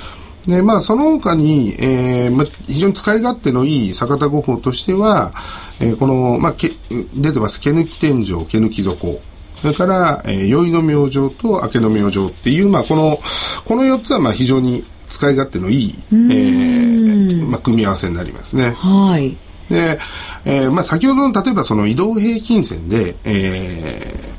[0.48, 5.32] で、まあ、その他に、えー、まあ、非常に使い勝手のいい坂田五法としては、
[5.80, 6.72] えー、この、まあ、け
[7.16, 9.22] 出てます、毛抜き天井、毛抜き底。
[9.62, 13.18] それから、えー、宵の明星と明けの明星っていう、まあ、この、
[13.66, 18.72] この4つは、まあ、非常に使い勝手のいい、えー、まあ、組み合わせになりますね。
[18.72, 19.38] はい。
[19.70, 20.00] で、
[20.46, 24.34] えー、まあ、先ほどの、例えばその移動平均線で、え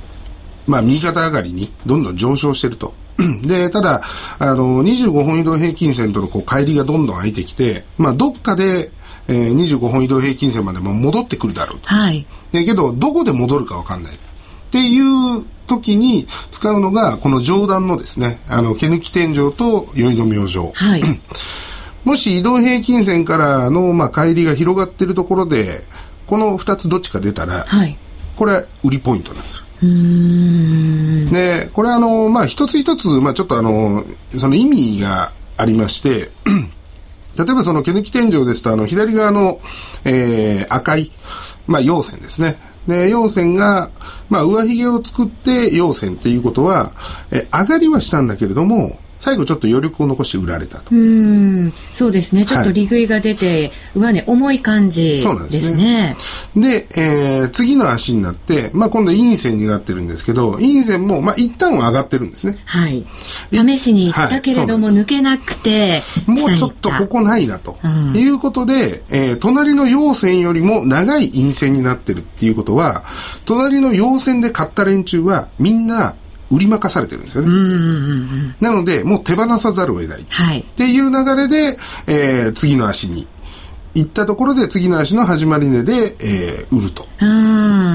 [0.66, 2.92] ー、まあ、右肩上がりにどんどん上昇してると。
[3.46, 4.02] で、ただ、
[4.40, 8.90] あの、25本移動平均線とのこう、乖離がどんどん空いてきて、まあ、どっかで、
[9.28, 11.86] えー、25本移動平均線までも戻ってくるだろうと。
[11.86, 12.26] はい。
[12.50, 14.12] だけど、どこで戻るかわかんない。
[14.72, 20.60] っていう時に使うのが、この上段のですね、あの、毛抜き天井と宵の明星。
[20.72, 21.02] はい。
[22.04, 25.82] もし移動平均線からの、まあ、乖離が広がっているところで、
[26.26, 27.98] この2つどっちか出たら、はい、
[28.34, 29.64] これ、売りポイントなんですよ。
[31.30, 34.04] で、これあの、まあ、一つ一つ、まあ、ちょっとあの、
[34.38, 36.30] その意味がありまして、
[37.36, 39.58] 例えばその毛抜き天井ですと、あの、左側の、
[40.06, 41.12] えー、赤い、
[41.66, 42.71] まあ、陽線ですね。
[42.86, 43.90] で、陽線が、
[44.28, 46.92] まあ、上髭を作って陽線っていうことは、
[47.30, 50.92] え、上がりはしたんだけれども、最後ちょっと余力を残して売られたと。
[50.92, 52.44] うん、そうですね。
[52.44, 55.30] ちょっと利食いが出て、はい、上値重い感じですね。
[55.30, 56.16] そうなんですね。
[56.56, 62.58] で、えー、次の足になって、まあ今度陰線になってるんですけど、陰線も、まあ一旦は上がってるんですね。
[62.64, 63.06] はい。
[63.52, 73.04] 試しに行ったけれども、抜けなくて、もうちょっとここないなと、うん、いうことで、えー、隣の陽線よりも長い陰線になってるっていうことは、
[73.44, 76.16] 隣の陽線で買った連中はみんな
[76.52, 78.54] 売り負かされてるんですよね。
[78.60, 80.26] なので、もう手放さざるを得ない。
[80.28, 83.26] はい、っていう流れで、えー、次の足に
[83.94, 87.06] 行ったところで次の足の始まり値で、えー、売ると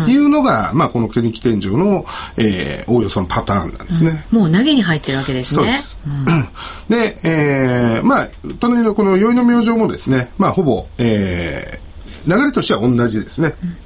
[0.10, 2.06] いうのが、まあ、この毛抜き天井の、
[2.38, 5.64] えー、おおよそのパターンなんですね、うん、もう投げに入ってるわけですね。
[5.64, 5.98] そうです。
[6.06, 6.26] うん、
[6.96, 13.56] で、えー、まあ、隣のこの宵の明星もですね、まあ、ほぼ、えー、流れとしては同じですね。
[13.64, 13.78] うん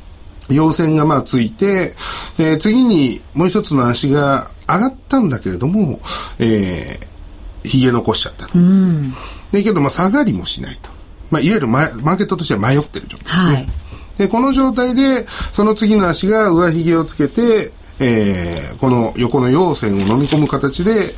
[0.49, 1.93] 陽線がまあついて、
[2.37, 5.99] で、次にもう一つの足が上がったんだけれども、
[6.39, 8.57] えー、髭残しちゃったと。
[8.57, 9.13] うん、
[9.51, 10.89] で、けどまあ下がりもしないと。
[11.29, 13.53] まあ、いわゆるマーケットとしては迷ってる状態ですね。
[13.53, 13.67] はい、
[14.17, 21.13] で、この状態で、その次の足が上髭をつけて、えー、この横の陽線を飲み込む形で、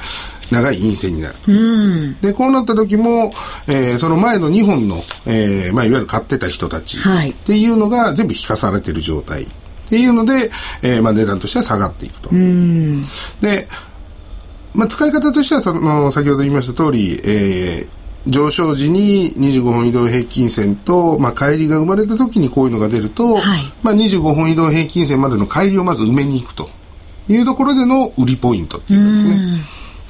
[0.52, 1.36] 長い陰線になる。
[1.48, 3.34] うん、で、こうなった時も、
[3.68, 9.48] えー、その前の2本の、えー、まあ、いわゆる買ってた人たちっていうのが全部引かされてる状態
[9.86, 12.30] っていうので、えー、まあ、値段としては下がっていくと。
[12.30, 13.04] うん、
[13.42, 13.68] で、
[14.74, 26.70] まあ、使い方としてはその、先ほど言いました通り、えー、上昇時に25本移動平均線と、まあ、帰りが生まれた時にこういうのが出ると、はい、まあ、25本移動平均線までの帰りをまず埋めに行くと
[27.28, 29.60] いうところでの売りポイントっていうかですね。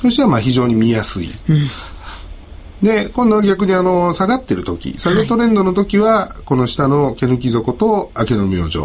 [0.01, 1.29] としてはまあ非常に見やすい。
[1.49, 1.67] うん、
[2.83, 8.79] で、今度は逆にあの、下がってる時、下げトレンドの時は、この下の毛抜き底と明けの明星。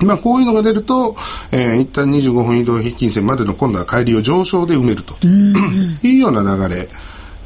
[0.00, 1.16] まあ、こういうのが出ると、
[1.52, 6.88] えー、一旦25分移動平均線までの今度は帰りを上昇で埋めるというような流れ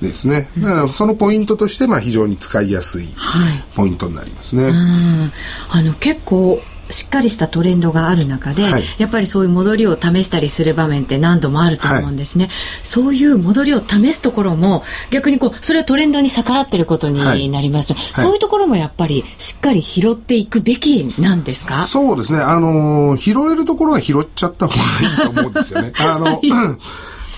[0.01, 0.49] ですね。
[0.59, 3.09] だからそのポイントとして、まあ、非常に使いやすい
[3.75, 4.65] ポイントになりますね。
[4.65, 4.73] はい、
[5.71, 6.61] あの結構
[6.93, 12.53] しっかりしたトレンドがある中で、はい、やっぱりそういう戻りを試したりする場面って何度もあると思うんですね、はい、
[12.85, 21.81] そういう戻りを試すところも逆にこうそれはトレンドに逆らってることになります、はい、そういうところもやっぱりしっかり拾っていくべきなんですか？
[21.85, 22.41] そうですね。
[22.41, 25.93] あの拾えるところは拾っちゃった方がいいと思うんですよね。
[25.99, 26.41] あの、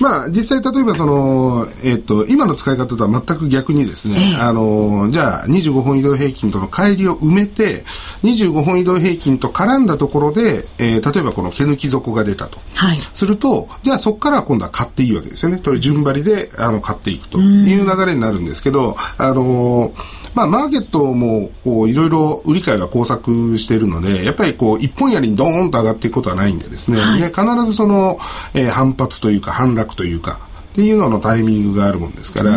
[0.00, 7.84] まあ、実際例えばその、えっ、と、今の使い方とは全く逆にですね、ええあの、じゃあ25本移動平均との乖離を埋めて、
[8.22, 12.58] 25本移動平均と絡んだところで、えー例えばこの毛抜き底が出たと。
[12.74, 12.98] はい。
[12.98, 15.58] すると、じゃあそこからは今度は買っていいわけですよね。
[15.58, 19.92] という順張りで、あの、買っていくという流れになるんですけど、あの
[20.34, 27.20] まあ、マーケットも、こう、いろいろ売り買いが交錯しているので、やっぱりこう、一本やりにドーンと上がっていくことはないんでですね、はい。
[27.20, 28.18] で必ずその、
[28.52, 30.40] えー反発というか、反落というか、
[30.74, 32.50] っていうののタイミングがあるもんですから、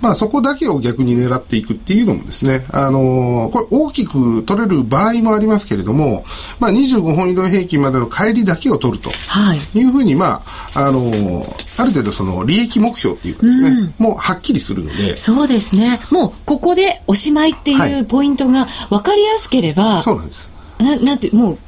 [0.00, 6.24] まあそこだけを逆に狙っていくっていうのもですね、あのーこれ大きく取れる場合もありますけれども、
[6.58, 9.10] まあ25本移動平均までの乖離だけを取ると。
[9.28, 9.78] はい。
[9.78, 10.42] いうふうに、ま
[10.74, 11.44] あ、あの
[11.76, 16.00] ある程度その利益目標っていうかですね、もうはっきりするので、そうですね。
[16.10, 20.50] もう、ここでおしまいってはいいうポイントが分かりやすければ、そうなんです。
[20.78, 21.58] ななんて、もう、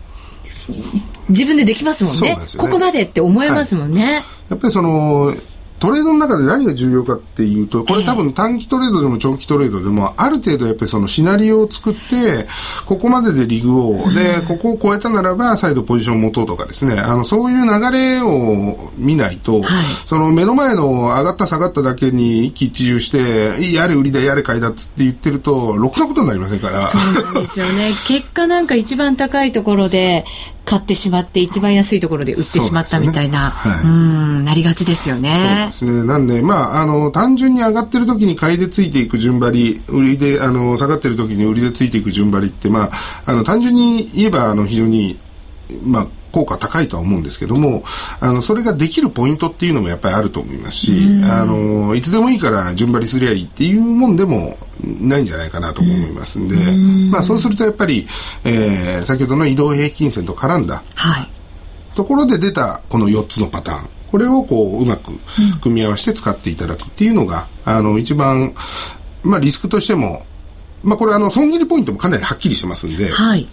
[0.49, 0.73] す
[1.29, 4.23] 自分でできますもんねねここまでって思えますもんね。
[4.51, 5.35] やっぱりその、
[5.83, 12.47] トレードの中で何が重要かっていうと、これ多分短期トレードでも長期トレードでも、ある程度やっぱりそのシナリオを作って、
[12.87, 19.61] ここまででリグを、で、ここを超えたならば再度ポジション持とうとかですね、あの、そういう流れを見ないと、
[20.07, 26.89] その目の前の上がった下がっただけに一喜一憂して、やれ売りだ、やれ買いだっつって言ってると、ろくなことになりませんから。
[26.91, 27.89] そうなんですよね。
[28.07, 30.25] 結果なんか一番高いところで
[30.65, 35.73] 買ってしまって、一番安いところで売ってしまったみたいな、ねはいうん、なりがちですよそうねで。
[35.73, 36.05] すね。
[36.05, 42.91] なんで、まあ、あの、単純に上がってる時に買いでついていく順張り、売りで、あの、下がってる時に売りでついていく順張りって、まあ、
[43.27, 45.19] あの、単純に言えば、あの、非常に、
[45.85, 47.85] まあ、効果高いとは思うんですけども、
[48.21, 50.93] あの、それができるポイントっていうのもやっぱりあると思いますし、
[51.31, 56.57] あの、いつでもいいから順張りすりゃいいっていうもんでもないんじゃないかなと思いますんで、
[57.11, 58.07] まあ、そうするとやっぱり、
[58.45, 61.29] えー、先ほどの移動平均線と絡んだ、はい。
[61.95, 65.13] ところで出たこの4つのパターンこれをこううまく
[65.63, 68.53] 組み合わせて使っていただくっていうのが、あの一番、
[69.23, 70.27] まあ、リスクとしても、
[70.83, 73.49] まあ、これあの損切りポイントもかなりはっきりしてますんで、はい。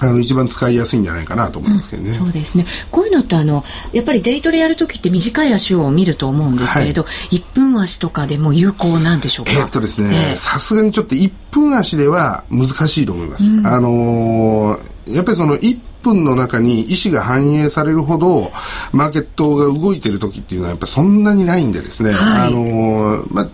[0.00, 2.12] あの一番使いやすいんじゃないかなと思いますけどね。
[2.12, 2.64] そうですね。
[2.90, 9.52] こういうのってあの、やっぱりデイトレやるときって短い足を見ると思うんですけれど、1分足とかでも有効なんでしょうか？
[9.52, 13.44] えーっとですえねえ、さすがにちょっと1分足では難しいと思います。
[13.64, 18.52] あのーやっぱりその1分の中に意思が反映されるほど、
[18.92, 23.48] マーケットが動いてる時っていうのはやっぱりそんなにないんでですね、はいあのーまあ、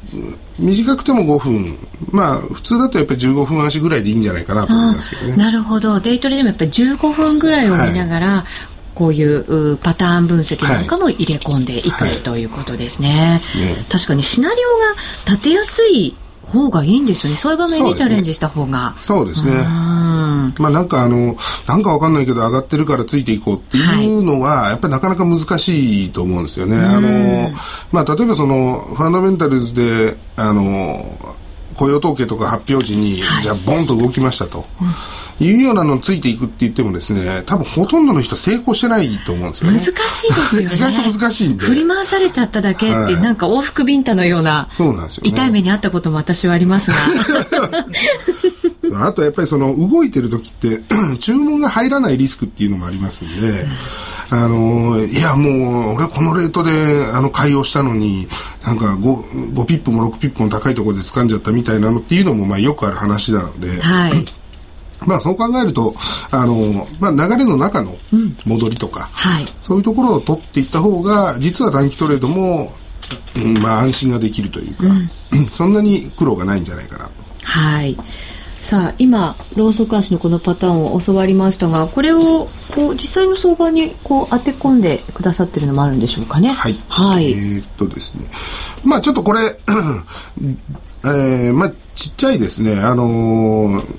[0.59, 1.79] 短くても5分、
[2.11, 5.37] まあ、普通だとやっぱり15分足ぐらいでいいんじゃないかなと思いますけどね。
[5.37, 6.01] なるほど。
[6.01, 8.45] デイトレでもやっぱり15分ぐらいを見ながら、
[8.95, 13.39] こういううパターン分析なんかも入れ込んでいく、はいということですね。
[13.43, 17.37] すね確かにシナリオが立てやすい方がいいんですよね。
[17.37, 18.97] そういう場面にチャレンジした方が。
[19.01, 19.53] そうですね。
[20.57, 20.63] うん。
[20.63, 26.77] まあなんかあの、なんかわかんないけど上がってるからついていこうっていうのは、やっぱりなかなか難しいと思うんですよね。
[26.77, 27.51] あの、
[27.93, 31.17] まあ例えばその、ファンダメンタルズで、あの、
[31.77, 34.65] 雇用統計とか発表時に、じゃあボンと動きましたと。
[35.39, 39.79] いうようなのついていくって言ってもですね、多分ほとんどの人成功してないと思うんですよね。
[39.79, 40.77] 難しいですよね。
[40.77, 46.97] 意外と難しいんで振り回されちゃっただけって、はいなんか往復ビンタのような、そうなんですよね痛い目にあったことも私はありますが。
[48.95, 50.81] あとやっぱりその動いてる時って
[51.21, 53.67] 注文が入らないリスクっていうのもありますんで、
[54.31, 56.71] あのいやもう俺このレートで
[57.13, 58.27] あの買いをしたのに
[58.65, 64.13] なんか 5, 5ピップも6ピップも高いところで掴んじゃったみたいなのっていうのもまあよくある話なので、はい。
[65.07, 65.95] まあそう考えると
[66.31, 67.93] あの、まあ、流れの中の
[68.47, 69.47] 戻りとか、はい。
[69.61, 72.73] そういうところを取っていった方が実は短期トレードも、
[73.37, 74.85] うんまあ安心ができるというか、
[75.53, 77.11] そんなに苦労がないんじゃないかなと。
[77.45, 77.97] はい。
[78.61, 86.49] さあ、今、ローソク足のこのパターンを教わりましたが、これを、こう、実際の相場に、こう、当て込んでくださってるのもあるんでしょうかね？
[86.49, 86.77] はい。
[86.89, 87.31] はい。
[87.33, 88.27] えーっとですね。
[88.83, 89.41] まあちょっとこれ、
[91.05, 93.97] えーまあちっちゃいですね、あのー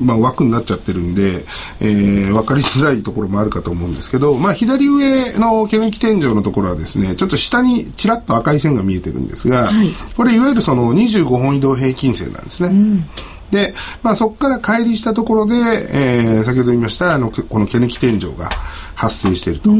[0.00, 1.44] まあ枠になっちゃってるんで、
[1.80, 13.04] えー、分かりづらいところもあるかと思うんですけど、まあ左上の毛抜き天井のところはですね、ちょっと下にちらっと赤い線が見えてるんですが、はいこれいわゆるその25本移動平均線なんですね。
[13.50, 18.48] で、まあそこから乖離したところで、えー先ほど言いました、あの、この毛抜き天井が
[18.94, 19.70] 発生していると。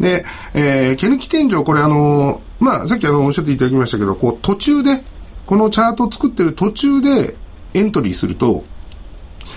[0.00, 0.24] で、
[0.54, 5.02] えー、毛抜き天井、これあの、まあ、さっきあの、おっしゃっていただきましたけど、こう、途中で、
[5.46, 7.36] このチャートを作ってる途中で
[7.74, 8.64] エントリーすると、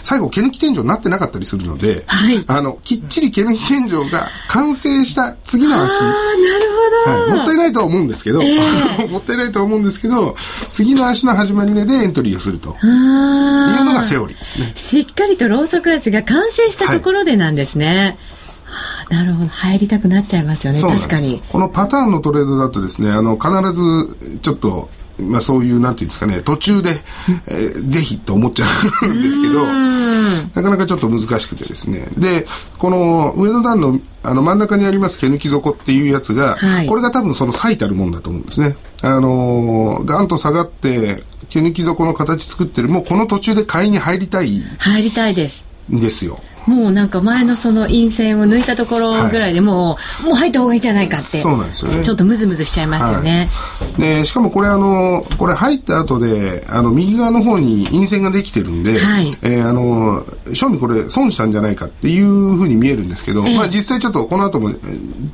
[0.03, 2.43] 最後、毛抜き天井になってなかったりするので、はい。
[2.47, 6.71] あの、きっちり毛抜き天井が完成した次の足、ああ、なる
[7.05, 7.21] ほど。
[7.21, 8.41] はい、もったいないとは思うんですけど、
[9.09, 10.35] もったいないとは思うんですけど、
[10.71, 12.69] 次の足の始まり値でエントリーをすると。
[12.69, 13.83] いうああ。
[13.83, 14.71] のがセオリーですね。
[14.75, 18.17] しっかりとローソク足が完成したところでなんですね。
[18.65, 19.49] はあなるほど。
[19.49, 20.81] 入りたくなっちゃいますよね。
[20.81, 21.43] 確かに。
[21.49, 27.01] このパターンのトレードだとですねあの必ずちょっとまあ、そういう、なんていうんですかね、途中で、
[27.47, 28.65] えー、ぜひと思っちゃ
[29.03, 32.07] うんですけど、なかなかちょっと難しくてですね。
[32.17, 32.45] で、
[32.77, 38.77] この上の段のあの真ん中にあります毛抜き底っていうやつが、はい、これが多分その最たるもんだと思うんですね。
[39.01, 44.61] あのー、ガンと下がって、毛抜き底の形作ってる、もうこの途中で買いに入りたい。
[44.79, 45.65] 入りたいです。
[45.89, 46.39] ですよ。
[46.67, 52.03] もうなんか前のその陰線を抜いたところぐらいでもう、はい、もう入った方がいいんじゃないかってそうなんですよね。
[52.03, 53.49] ちょっとムズムズしちゃいますよね、
[53.79, 64.71] はい、でしかもこれあのこれ入った後であの右側の方に陰線ができてるんで、はい、えー、あの正味これ損したんじゃないかっていうふうに見えるんですけど、えー、まあ実際ちょっとこの後も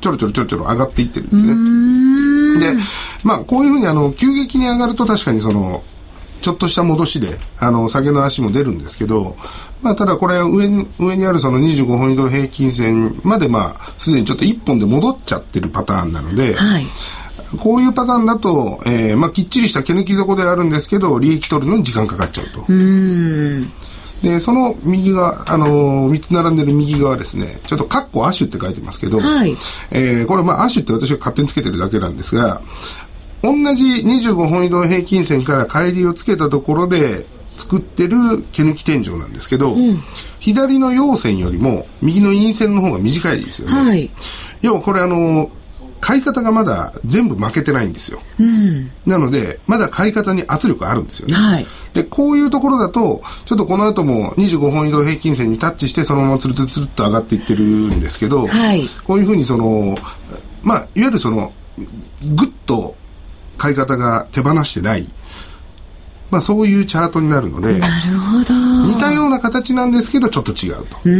[0.00, 2.74] ちょろちょろちょろちょろ上がっていってるんですね。
[2.74, 2.82] で
[3.22, 5.82] まあこういうふうにあの急激に上がると確かにその
[6.40, 9.36] ちょっとした戻しで、あの、下げの足も出るんですけど、
[9.82, 16.86] まあ、ただこれ上に、上にあるその25本移動平均線まで、まあ、すでにちょっと1本で戻っちゃってるパターンなので、はい、
[17.58, 22.64] こういうパターンだと、えー、まあ、きっちりした毛抜き底ではあるんですけど、利益取るのに時間かかっちゃうと。
[22.68, 22.72] う
[24.22, 29.56] で、その右側、あのー、3つ並んでる右側ですね、ちょっとカッコアッシュって書いてますけど、はい、
[29.90, 32.60] えー、これまあアッシュって私が勝手につけてるだけなんですが、
[33.42, 37.24] 同じ25本移動平均線から乖離をつけたところで、
[37.60, 38.16] 作ってる
[38.52, 39.98] 毛抜き天井なんですけど、うん、
[40.40, 43.74] 左の陽線よりも右の陰線の方が短いですよね。
[43.74, 44.10] はい、
[44.62, 45.50] 要はこれあの
[46.00, 48.20] 買い方がまだ全部負けてないんですよ。
[48.38, 51.34] うん、なので、まだ買い方に圧力あるんですよね。
[51.34, 59.94] はい、で、こういうところだと、ちょっとこの後も25本移動平均線にタッチしてそのままつるつるつるっと上がっていってるんですけど、はい、こういうふうにその、
[60.62, 61.52] まあ、いわゆるその、
[62.34, 62.96] ぐっと
[63.60, 65.06] 買い方が手放してない。
[66.30, 68.54] まあ、そういうチャートになるのでなるほど。
[68.86, 70.96] 似たような形なんですけどちょっと違うと。
[71.04, 71.10] う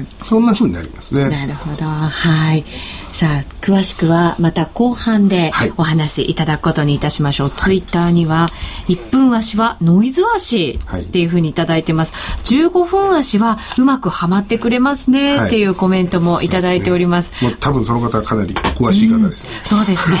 [0.00, 0.06] ん。
[0.22, 1.28] そんなふうになりますね。
[1.28, 1.84] なるほど。
[1.84, 2.64] はい
[3.12, 8.48] さあ詳しくはまた後半でお話しいただくことにいたしましょう、はい、ツイッターには
[8.88, 17.32] 1分足はノイズ足っていうふうに頂いてます、はい、15分足はうまくはまってくれますねっていうコメントも頂いております。
[17.34, 20.18] はい、すね、多分その方はかなり詳しい方ですね、うん、そうですね、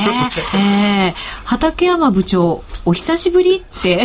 [0.54, 1.14] えー、
[1.44, 4.04] 畠山部長お久しぶりって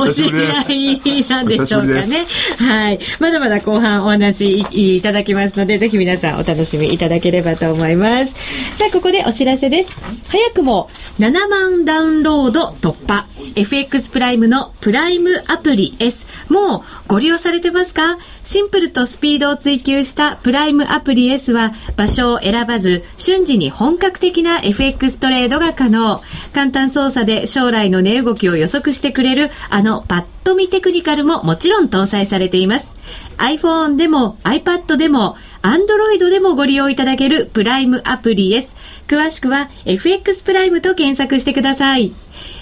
[0.00, 0.62] お知り合
[1.04, 2.24] いなんでしょうかね。
[2.58, 2.98] はい。
[3.20, 8.32] まだまだ後半お話いただきますので、ぜひ皆さんお楽しみいただければと思います。
[8.76, 9.96] さあ、ここでお知らせです。
[10.28, 13.26] 早くも7万ダウンロード突破。
[13.54, 16.26] FX プライムのプライムアプリ S。
[16.48, 18.18] もうご利用されてますか？
[18.44, 26.22] シンプルとスピードを追求したプライムアプリ S は場所を選ばず瞬時に本格的な FX トレードが可能。
[26.54, 32.94] 簡単操作で将来の値動きを予測してくれるあのパッと見テクニカルももちろん搭載されています。
[33.36, 38.76] iPhone でも iPad でも Android でもご利用いただけるプライムアプリです。
[39.08, 42.14] 詳しくは FX プライムと検索してください。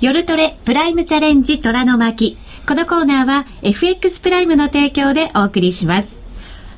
[0.00, 2.36] 夜トレプライムチャレンジ虎の巻。
[2.66, 6.23] このコーナーは FX プライムの提供でお送りします。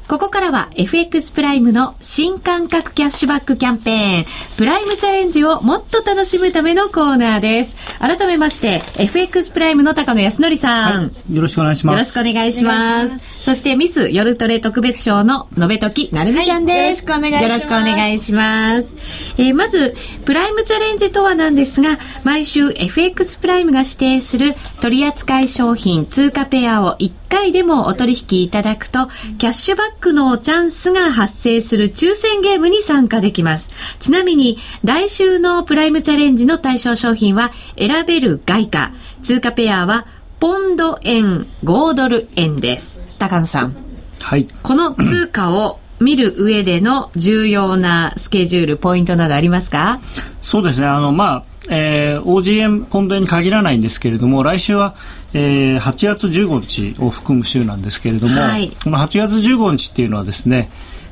[0.08, 4.24] ここからは FX プライムの新感覚キャッシュバックキャンペーン、
[4.56, 7.76] プライムチャレンジをもっと楽しむためのコーナーです。
[7.98, 11.94] 改めまして、FX プライムの高野康則さん、はい、よろしくお願いします。
[11.94, 13.42] よろしくお願いします。
[13.42, 17.42] そしてミス夜トレ特別賞ののべときなるみちゃんです、はい、よろしくお願いします。
[17.42, 18.96] よろしくお願いします。
[19.38, 29.08] えー、まず、プライムチャレンジとはなんですが、毎週 FX プライムが指定する取扱商品通貨ペアを1回でもお取引いただくと、
[29.38, 33.70] キャッシュバックのチャンスが発生する抽選ゲームに参加できます。
[33.98, 38.92] ちなみに、来週のプライムチャレンジの対象商品は、選べる外貨。
[39.22, 40.06] 通貨ペアは、
[40.38, 43.00] ポンド円、5ドル円です。
[43.18, 43.76] 高野さん。
[44.20, 44.46] はい。
[44.62, 50.00] この通貨を見る上での重要なスケジュール、ポイントなどありますか？
[50.42, 50.86] そうですね。
[50.86, 54.94] あの、まあ、えー、OGM ポンド円に限らないんですけれども、来週は、
[55.36, 60.70] えー、8月15日を含む週なんですけれども、はい、この8月15日っていうのはですね、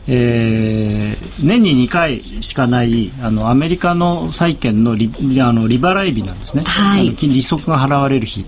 [0.09, 5.11] えー、年に2回しかないあのアメリカの債券のリ
[5.43, 8.47] あの利払い日なんですね、はい、利息が払われる日。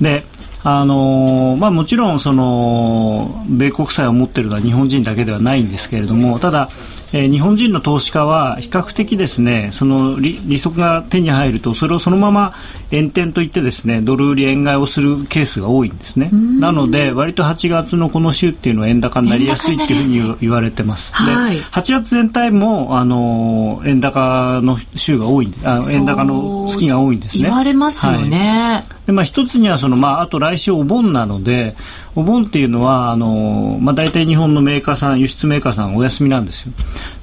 [0.00, 0.24] で
[0.64, 6.68] あのまあ、もちろんその米国債を持っているのは日本人だけではないんですけれどもただ
[7.12, 12.54] えー、日本人の投資家は比較的ですねその利利息が手に入るとそれをそのまま
[12.90, 16.30] 円転といってですねドル売り円買いをするケースが多いんですね。
[16.32, 27.44] なので割と8月のこの週っていうのは円高になりやすいっていうふうに言われてます、はい、で8月全体もあの円高の週が多いあ円高の月が多いんですね。
[27.44, 28.98] 言われますよね、はい。
[29.06, 31.76] でまあ、一つにはその、まあ、あと来週お盆なので
[32.14, 36.72] お盆っていうのはあの、まあ、大体日本のメーカーさん輸出メーカーさんお休みなんですよ。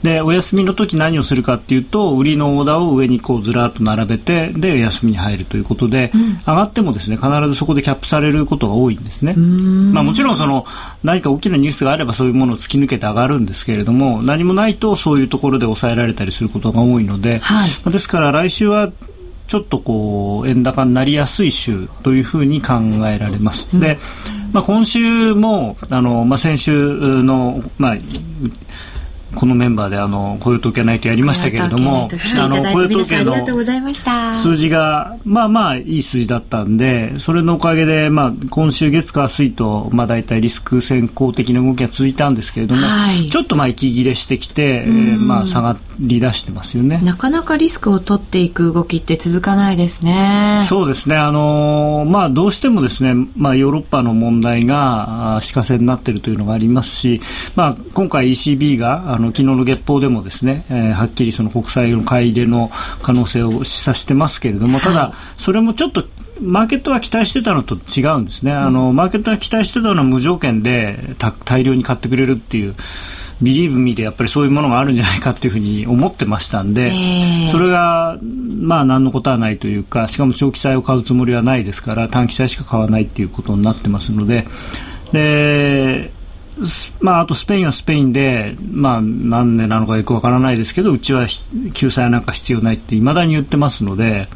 [0.03, 10.65] でお休みの時何をするかっていうと売りのオーダーを上にこうずらっと並べてで休みに入るということで、うん、上がってもですね必ずそこでキャップされることが多いんですね、まあ、もちろんその
[11.03, 18.91] 何か大きなニュースがあればそういうものを突き抜けて上がるんですけれども何もないとそういうところで抑えられたりすることが多いので、はい、ですから来週は
[19.47, 22.73] ちょっとこう円高になりやすい週というふうに考
[23.07, 23.67] えられます。
[23.79, 23.99] で、
[24.55, 26.71] まあ、今週もあの、まあ、先週
[27.23, 27.97] の、まあ、
[29.35, 32.09] このメンバーであの雇用統計ナイトやりましたけれども、
[32.39, 46.99] あの雇用統計の数字がまあまあいい数字だったんで、それのおかげでまあ今週月火水とまあ大体リスク先行的な動きが続いたんですけれども、はい、ちょっとまあ息切れしてきて、えー、まあ下がり出してますよね。
[47.03, 50.61] なかなかリスクを取っていく動きって続かないですね。
[50.67, 51.15] そうですね。
[51.15, 57.21] あのまあどうしてもですね、まあヨーロッパの問題が足かせになっているというのがありますし、
[57.55, 62.71] まあ今回 ECB があのの昨日の月報でもですね、えー、はっきりその国債の買い入れの
[63.01, 66.05] 可能性を示唆してますけれども、ただ、それもちょっと
[66.41, 70.97] マーケットは期待してたのと違うんですね、あのマーケットが期待してたのは無条件で
[71.45, 72.75] 大量に買ってくれるっていう。
[73.41, 84.47] ビリーブミーでやっぱりそういうものがあるんじゃないかというふうに思ってましたんで、えー、それがまあ何のことはないというかしかも長期債を買うつもりはないですから短期債しか買わないということになってますので。
[85.11, 86.11] で
[87.01, 91.27] まあ、あとスペインはスペインで、まあ、何年なのかよくわからないですけどうちは
[91.73, 94.27] 救済なんか必要ないっていまだに言ってますので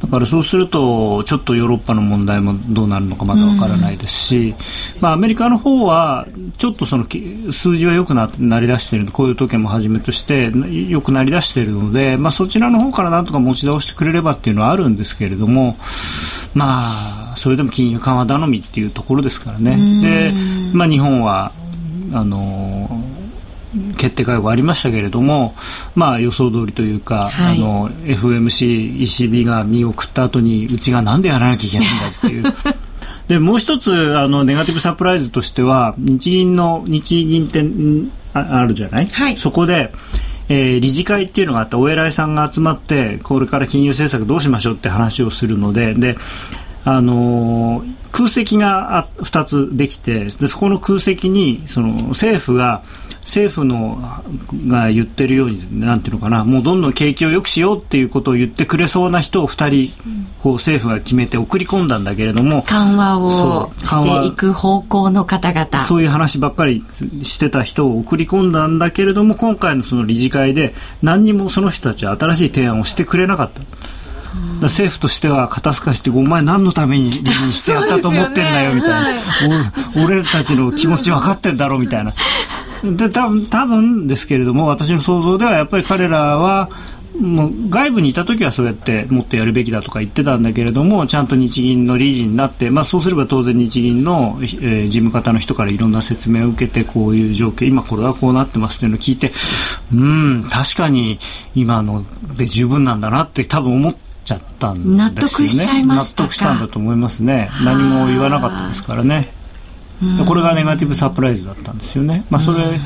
[0.00, 4.54] だからそうするとちょっとヨーロッパの問題もどうなるのかまだわからないですし、
[5.00, 6.26] まあ、アメリカの方は
[6.56, 8.26] ちょっとその数字は良くな
[8.60, 10.50] りだしているこういう時計もはじめとして
[10.88, 15.76] 良くなりだしているので、まあ、そちらの方からなんとか持ち直してくれればっていうのはあるんですけれども
[16.54, 20.02] まあそれでも金融緩和頼みっていうところですからね。
[20.02, 20.32] で
[20.72, 21.52] まあ、日本は
[22.12, 22.88] あの
[23.96, 25.54] 決定会合ありましたけれども、
[25.94, 32.54] まあ、予想通りというか、はい、あの FOMC、ECB が見送った後にうちがなんでやらなきゃいけないんだっていう。
[33.28, 37.64] でもう一つあのネガティブサプライズとしては日銀の日銀って
[38.32, 39.92] あるじゃない、はい、そこで、
[40.48, 46.16] えー、理事会っていうのがあってお偉いさんが集まってこれから金融政策どうしましょうって話をするのでで
[46.82, 52.82] あのー、空席が2つできてでそこの空席にその政府が
[53.22, 53.98] 政府の
[54.66, 59.92] が言ってるようになんていうのかなもうどんどん景気を良くしようっていうことを言ってくれそうな人を2人
[60.38, 66.84] こう政府が決めて送り込んだんだけれども緩和をしていく方向の方々そういう話ばっかり
[67.22, 73.62] してた人を送り込んだんだけれども今回のその理事会で何にもその人たちは新しい提案をしてくれなかった。
[74.62, 82.12] 政府としては肩透かしてお前何のためにしてやったと思ってんだよみたいな、ね、俺たちの気持ち分かってんだろうみたいな。
[82.82, 86.70] で多分多分ですけれども私の想像ではやっぱり彼らは
[87.18, 99.32] もう外部にいた時はそうやってもっとやるべきだとか言ってたんだけれどもちゃんと日銀の理事になって、まあ、そうすれば当然日銀の、えー、事務方の人からいろんな説明を受けてこういう状況今これはこうなってますっていうのを聞いて
[99.92, 101.18] うん確かに
[101.54, 102.04] 今の
[102.36, 104.98] で十分なんだなって多分思ってちゃったんですよね。
[104.98, 107.50] 納得しちゃいました納得したんだと思いますね。
[107.64, 109.40] 何も言わなかったですからね。
[110.26, 112.80] これがネガティブサプライズだったんですよね、まあ、それ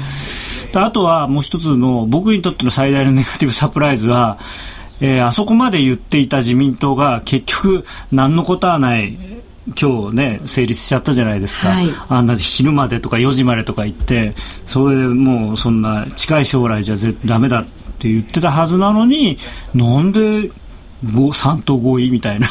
[0.74, 4.38] あとはもう一つの僕にとっての最大のネガティブサプライズは、
[5.00, 9.16] えー、あそこまで言っていた自民党が結局何のことはない
[9.80, 14.34] 今日ね成立しちゃったじゃないですか、はい、あんな昼までとか4時までとか言って
[14.66, 17.64] それでもうそんな近い将来じゃダメだっ
[17.98, 19.38] て言ってたはずなのに
[19.72, 20.50] なんで
[21.04, 22.48] 3党合意みたいな。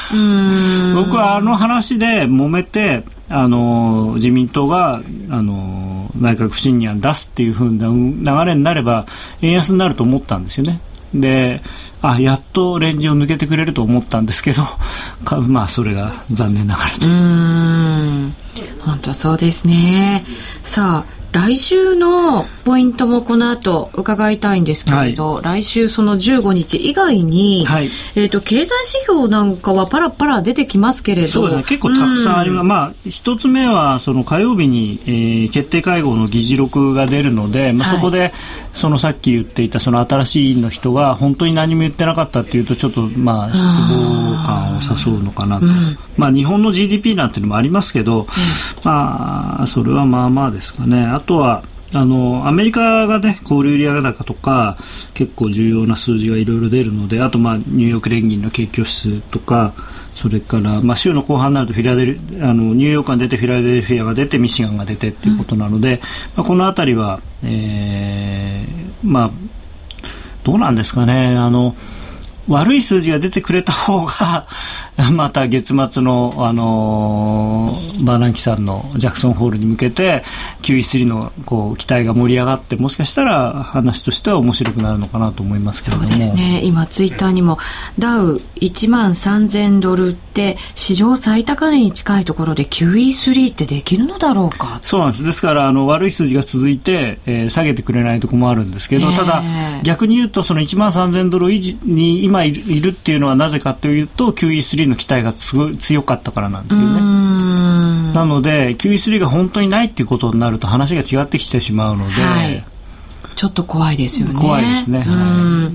[0.96, 9.06] 僕はあの話で揉めてあの自民党があの内閣不信任案出すっていうふうな流れになれば
[9.42, 10.80] 円安になると思ったんですよね。
[11.14, 11.62] で
[12.02, 14.64] あやっとレンジを抜けてくれると思ったんですけど
[15.48, 17.08] まあそれが残念ながらと。
[17.08, 18.34] うん。
[18.82, 20.26] 本当そうですね。
[20.64, 31.28] さあ来週のポイントもこの後伺いたいんですけれど、はい、来週その15日以外に、はい、えと、経済指標なんかはパラパラ出てきますけれど。
[31.28, 32.62] そうですね、結構たくさんあります。
[32.62, 38.32] うん、まあ、一つ目は、その火曜日に、えー、決定会合の議事録が出るので、まあ、そこで、
[38.74, 48.28] そのさっき言っていたその新しい委員の人が本当に何も言ってなかったっていうとちょっとまあ失望感を誘うのかなと、うん、まあ日本の GDP なんていうのもありますけど、うん、
[48.84, 51.06] まあそれはまあまあですかね。
[51.06, 51.64] あとは
[51.96, 54.78] あのアメリカがね小売売上高とか
[55.14, 59.76] 結構重要な数字がいろいろ出るのであとまあニューヨーク連銀の景況指数とか
[60.16, 69.32] それから、まあ、週の後半になるとフィラデルあのニューヨークが出てフィラデルフィアが出てミシガンが出てっていうことなので、うん、まあ、この辺りは、えー、まあ
[70.44, 71.38] どうなんですかね。
[71.38, 71.76] あの
[72.48, 74.46] 悪い数字が出てくれた方が
[75.12, 80.24] また月末の、あのー、バーナンキさんのジャクソンホールに向けて
[80.62, 86.06] QE3 のこう期待が盛り上がってもしかしたら話としては面白くなるのかなと思いますけども。
[86.06, 86.62] そうですね。
[86.64, 87.58] 今ツイッターにも
[87.98, 94.80] ダウ1万3000ドルって史上最高値に近いところで QE3 ってできるのだろうか。
[94.82, 95.24] そうなんです。
[95.24, 99.44] ですからあの悪い数字が続いて、えー、下げてくれないところもあるんですけど、ただ
[99.84, 107.02] 逆に言うとその1万3000ドルに今いるっていうのはなぜかというと QE3 の期待がすごい強かったからなんですよね。
[108.14, 112.64] なので QE3 が本当にないっていうことになると話が違ってきてしまうので、はい、
[113.36, 114.34] ちょっと怖いですよね。
[114.40, 115.00] 怖いですね。
[115.00, 115.70] は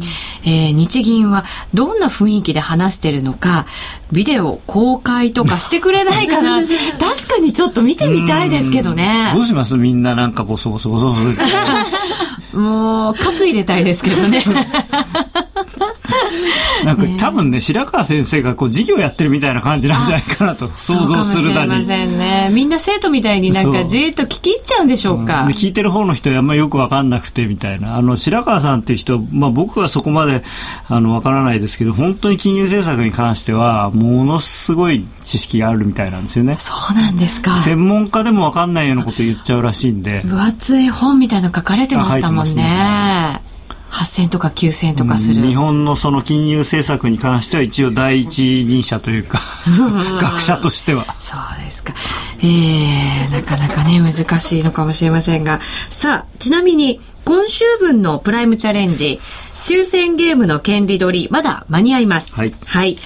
[0.44, 1.44] い、えー、日銀は
[1.74, 3.66] どんな雰囲気で話してるのか、
[4.12, 6.62] ビデオ公開とかしてくれないかな。
[6.98, 9.32] 確かにちょっと見てみたいですけどね。
[9.34, 9.76] どうします？
[9.76, 11.18] みんななんかボソボソボソボソ。
[12.58, 14.42] もう、カツ入れたいですけどね。
[16.84, 21.68] なんか、多分ね、白川先生がこう授業やってるみたいな感じなんじゃないかなと 想像するだに。
[21.68, 22.50] ませんね。
[22.52, 25.42] みんな生徒みたいになんかじっと聞き入っちゃうんでしょうか？
[25.42, 27.96] うん、聞いてる方の人はあんまりよくわかんなくてみたいな。
[27.96, 30.42] あの、白川さんっていう人、まあ僕はそこまで
[30.88, 36.56] あのわからないですけど、本当に金融政策に関しては、ものすごい知識があるみたいなんですよね。
[36.60, 37.56] そうなんですか。
[37.56, 40.22] 専門家でもわかんないようなこと言っちゃうらしいんで。
[40.24, 43.40] 分厚い本みたいなの書かれてましたもんね。
[43.90, 49.38] 8000とか9000とかする、うん、日本のその金融政策に関しては一応第一人者というか
[50.20, 51.16] 学者としては。
[51.20, 51.94] そうですか。
[52.40, 55.60] えー、なかなかね難しいのかもしれませんが。
[55.88, 59.20] さあちなみに今週分のプライムチャレンジ
[59.64, 62.34] 抽選ゲームの権利取りまだ間に合います。
[62.34, 62.98] はい、はい。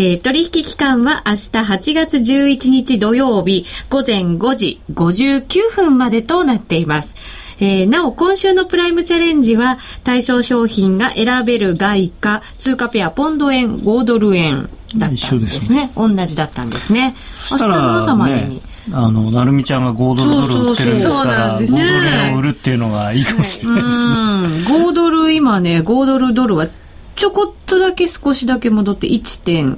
[0.00, 7.16] えー、取引期間は明日8月11日土曜日午前5時59分までとなっています。
[7.60, 15.90] えー、なお、今週のプライムチャレンジは、対象商品が選べる外貨、通貨ペア、ポンド円、5ドル円だったんですね。
[15.96, 17.16] 同じだったんですね。
[17.50, 18.62] 明日の朝までに。
[18.92, 24.78] あの、なるみちゃんが5ドルドル売ってるんですから、5ドル円を売るっていうのがいいかもしれないですね。
[24.80, 26.68] 5ドル、今ね、5ドルドルは
[27.16, 29.76] ちょこっとだけ少しだけ戻って1.5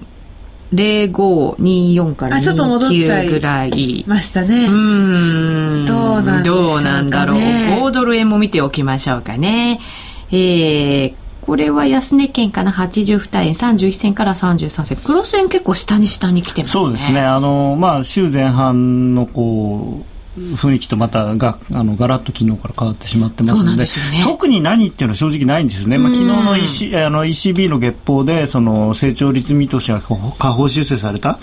[0.75, 4.05] 0524から29ぐらい。
[4.07, 4.67] ましたね。
[4.67, 5.85] うん。
[5.87, 7.41] どうなんどうなんだろう。
[7.41, 9.81] 5ドル円も見ておきましょうかね。
[10.33, 20.20] えー、これは安値圏かな82円31銭から33銭クロス円結構下に下に来てますねそうですねあのまあ週前半のこう
[20.57, 23.87] 雰囲気とまたがあのガラッと昨日から変わってしまってますので、ね、
[24.25, 31.39] 特に何っていうのは正直ないんですよね、まあ、昨日の EC あの ECB の月報でその成長率見通しが下方修正された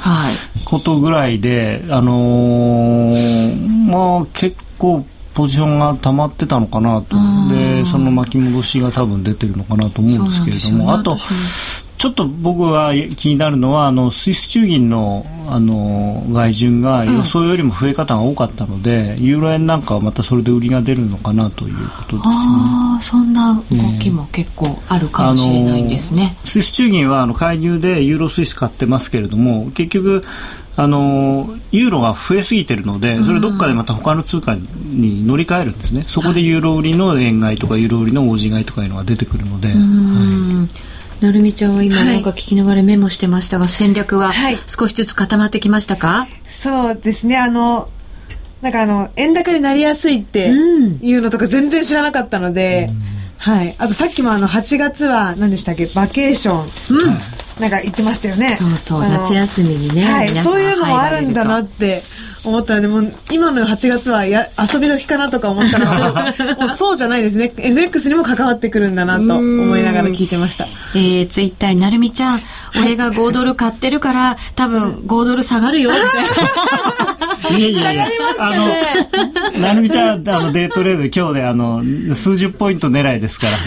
[0.65, 7.15] ことぐらいで、あのー、まあ、結構ポジションが溜まってたのかなと。
[7.49, 11.15] でその巻き戻しが多分出てるのかなと思うんですけれども、ね、あと
[11.97, 22.35] ちょっと僕が気になるのはあのスイス中銀のあの外順が予想よりも増え方が多かったので、うん、ユーロ円なんかはまたそれで売りが出るのかなということですね。
[22.35, 26.35] あそんな動きも結構あるかもしれないんですね。
[26.43, 30.23] スイス中銀はあの介入でユーロスイス買ってますけれども結局
[30.75, 39.69] あのユーロが増えすぎてるのでそれどっかでまた他の通貨に乗り換えるんですね、そこでユーロ売りの円買いとかユーロ売りのオージー買いとかいうのが出てくるので。
[39.69, 44.31] はいなるみちゃんは今なんか聞きながらメモしてましたが、戦略は
[44.67, 47.37] 少しずつ固まってきましたか、はい、そうですね。
[47.37, 47.89] あの
[48.61, 52.97] なんかあの円高になりやすいっていうのとか全然知らなかったので、うん、
[53.37, 55.87] はい、あとさっきもあの8月は何でしたっけ？
[55.87, 57.07] バケーション、うん、
[57.59, 58.55] なんか言ってましたよね。
[58.55, 59.01] そうそう。
[59.01, 62.03] 夏休みにね、はい、そういうのもあるんだなって
[62.47, 67.53] 思ったらでも今の8月はや遊び時かなとか思ったら もうそうじゃないですね。
[67.57, 70.65] FX にも関わってくるんだなと思いながら聞いてました。
[70.95, 72.41] えー、ツイッターになるみちゃん、
[72.75, 78.07] 俺が5ドル買ってるから多分5ドル下がるよっていやいやいや、
[78.39, 81.83] あの、なるみちゃん、あの、デートレード今日で、あの、
[82.13, 83.57] 数十ポイント狙いですから、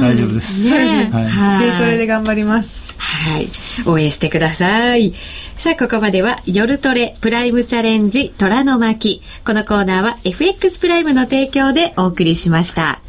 [0.00, 0.70] 大丈夫です。
[0.70, 1.20] ね、は
[1.60, 2.82] い、デートレで頑張ります。
[2.98, 3.48] はい。
[3.86, 5.14] 応援してください。
[5.60, 9.20] さあ、ここまでは夜トレプライムチャレンジ虎の巻。
[9.44, 13.02] このコーナーは FX プライムの提供でお送りしました。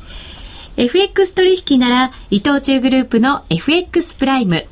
[0.75, 4.65] FX 取引なら伊藤忠グループの FX プライム。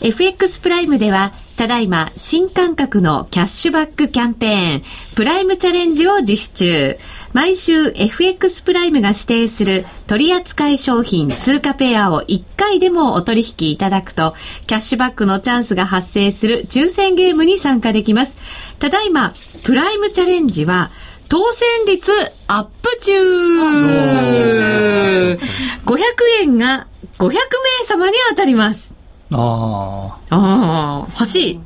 [0.00, 4.82] FX プライムではただいま新感覚のキャッシュバックキャンペーン
[5.14, 6.96] プライムチャレンジを実施中。
[7.34, 14.34] 毎週 FX プライムが指定する取扱商品通貨ペアを1回でもお取引いただくと、
[14.66, 18.38] キャッシュバックのチャンスが発生する抽選ゲームに参加できます。
[18.78, 20.90] ただいま、プライムチャレンジは、
[21.28, 22.10] 当選率
[22.46, 23.12] アップ中
[25.84, 25.98] !500
[26.40, 26.86] 円が
[27.18, 27.36] 500名
[27.84, 28.98] 様に当たります。
[29.32, 31.06] ああ。
[31.10, 31.60] 欲しい。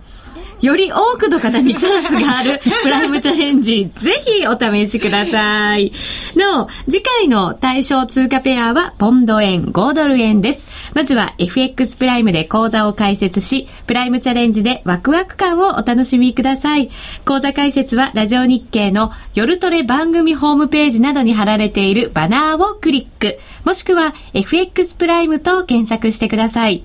[0.64, 5.92] より多くの方にチャンスがある プライムチャレンジ、ぜひお試しください。
[6.36, 10.72] なお、次回の対象通貨ペアはポンド円、5ドル円です。
[10.94, 16.88] まずは FX プライムで講座を開設し、プライムチャレンジでワクワク感をお楽しみください。
[17.26, 26.84] 講座開設はラジオ日経の夜トレ番組ホームページなどに貼られているバナーをクリック、もしくは FX プライムと検索してください。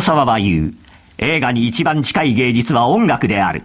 [0.00, 0.74] 黒沢は言う。
[1.18, 3.64] 映画に一番近い芸術は音楽である。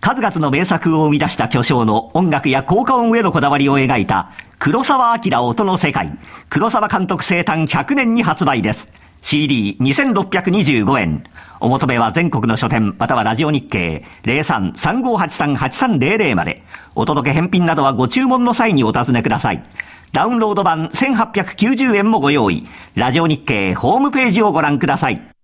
[0.00, 6.16] 数々の名作を生み出した巨匠の音楽や効果音へのこだわりを描いた黒沢明音の世界。
[6.48, 8.88] 黒沢監督生誕100年に発売です。
[9.20, 11.24] CD2625 円。
[11.60, 16.62] お求めは全国の書店またはラジオ日経03-3583-8300まで。
[16.94, 19.62] お届け返品などはご注文の際にお尋ねください。
[20.12, 22.66] ダウンロード版1890円もご用意。
[22.94, 25.35] ラジオ日経ホームページをご覧ください。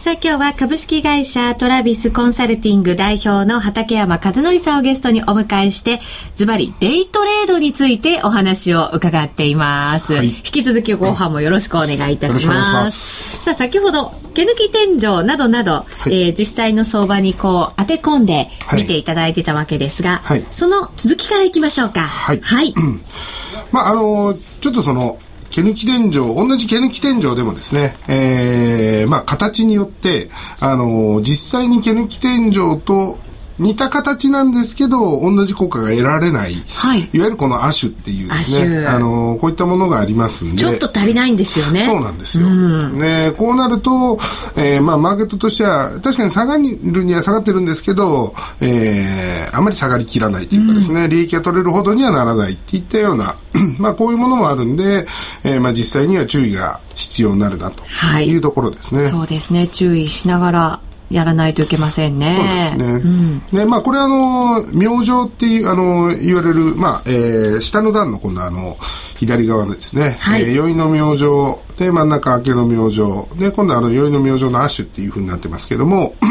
[0.00, 6.00] さあ今日は株式会社トラビスコンサルティング代表の畠山和則さんをゲストにお迎えして、
[6.34, 10.14] ズバリデイトレードについてお話を伺っています。
[10.14, 13.42] はい、引き続き後半もよろしくお願いいたします。
[13.42, 22.00] さあ先ほど、毛抜き天井などなど、はい、えー、実際の相場にこう当て込んで見ていただいてたわけですが、はい、その続きからいきましょうか。
[22.00, 22.40] はい。
[22.40, 22.74] はい、
[23.70, 25.18] まああのちょっとその
[25.50, 30.30] 毛抜き天井、同じ毛抜き天井でもですね、えー、まあ、形によって、
[30.60, 33.18] あのー、実際に毛抜き天井と
[33.60, 40.62] 似た形なんですけど、同じ効果が得られない、はい、いわゆるこの亜種っていうですね、あの、こういったものがありますんで。
[40.62, 41.84] ちょっと足りないんですよね。
[41.84, 42.46] そうなんですよ。
[42.46, 44.18] うん、ね、こうなると、
[44.56, 53.36] えー、まあ、マーケットとしては、確かに下がるには下がってるんですけど、えー、あまり下がりきらないというかですね、うん、利益が取れるほどにはならないっていったような、
[53.78, 55.06] まあ、こういうものもあるんで、
[55.44, 57.84] えー、まあ、実際には注意が必要になるなと
[58.20, 59.02] いうところですね。
[59.02, 59.66] はい、そうですね。
[59.66, 60.80] 注意しながら
[61.10, 62.66] やらないといけませんね。
[62.70, 63.00] そうですね。
[63.00, 68.76] うん、で、まあ、これあの、明星っていう、あの、言われる、まあ、えー、下の段の今度あの、
[69.16, 73.00] 左側のですね、はい、えー、宵の明星、で、真ん中明けの明星、
[73.38, 76.14] で、今度あの、宵の明星のアッシュっていうふうになってますけども、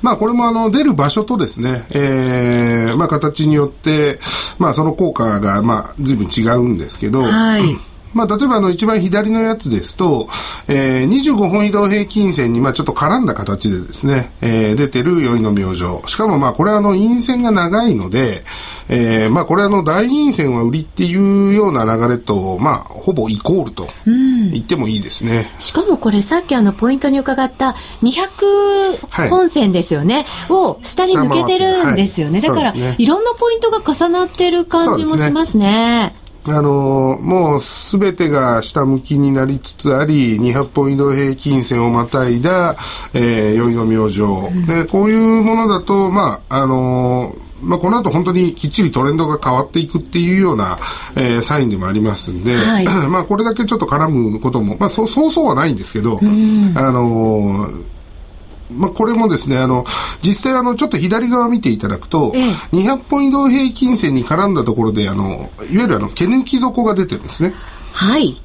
[0.00, 4.20] まあこれもあの出る場所とですね、えー、まあ形によって、
[4.58, 7.62] まあその効果がまあ随分違うんですけど、はい
[8.18, 10.28] まあ、例えばあの一番左のやつですと、
[10.66, 15.84] えー、25本移動平均線にまあちょっと絡んだ形でですね、えー、出てる宵の明星。
[16.08, 18.42] しかもまあこれはあの陰線が長いので、
[18.88, 25.46] えー、まあこれあの大陰線は売りっていうような流れと、まあほぼイコールと言ってもいいですね。
[25.60, 32.40] しかもこれさっきあのポイントに伺った200本線ですよね、はい、を下に抜けてるんですよね。
[32.40, 36.17] はい、だから、ね、いろんなポイントが重なってる感じもしますね。
[36.50, 42.76] あのもうすべてが下向きになりつつあり、200本移動平均線をまたいだ、
[43.14, 50.78] えー、宵の明星、うん、で、こういうものだと、まあ、あのまあ、この後本当にきっちりトレンドが変わっていくっていうような、
[51.16, 57.97] えー、サインでもありますんで、はい、 まあこれだけちょっと絡むことも、まあそうそうはないんですけど、あのー
[58.70, 59.84] まあ、これもですね、あの、
[60.22, 67.54] 実際あの、ちょっと左側見ていただくと、ええ、200ポイント平均線に絡んだところで、あの、いわゆるあの、毛抜き底が出てるんですね。
[67.92, 68.40] はい。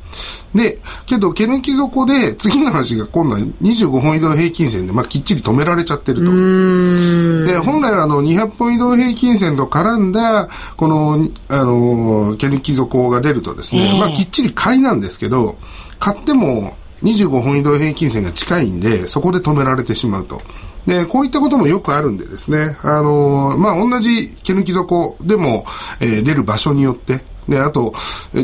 [0.56, 6.26] で、けど、毛抜き底で、次の話が今度は25本移動平均線で、まあ、きっちり止められちゃってると。
[6.26, 10.48] で、本来はあの、200本移動平均線と絡んだ、
[10.78, 15.58] この、あの、毛抜き底が出るとですね、えー、まあ、きっちり買いなんですけど、
[16.00, 20.42] 買っても、25本移動平均線が近いんで、そこで止められてしまうと。
[20.88, 25.66] で、こういったこともよくあるんでですね、あのー、まあ、同じ毛抜き底でも、
[26.02, 27.94] えー、出る場所によって、で、あと、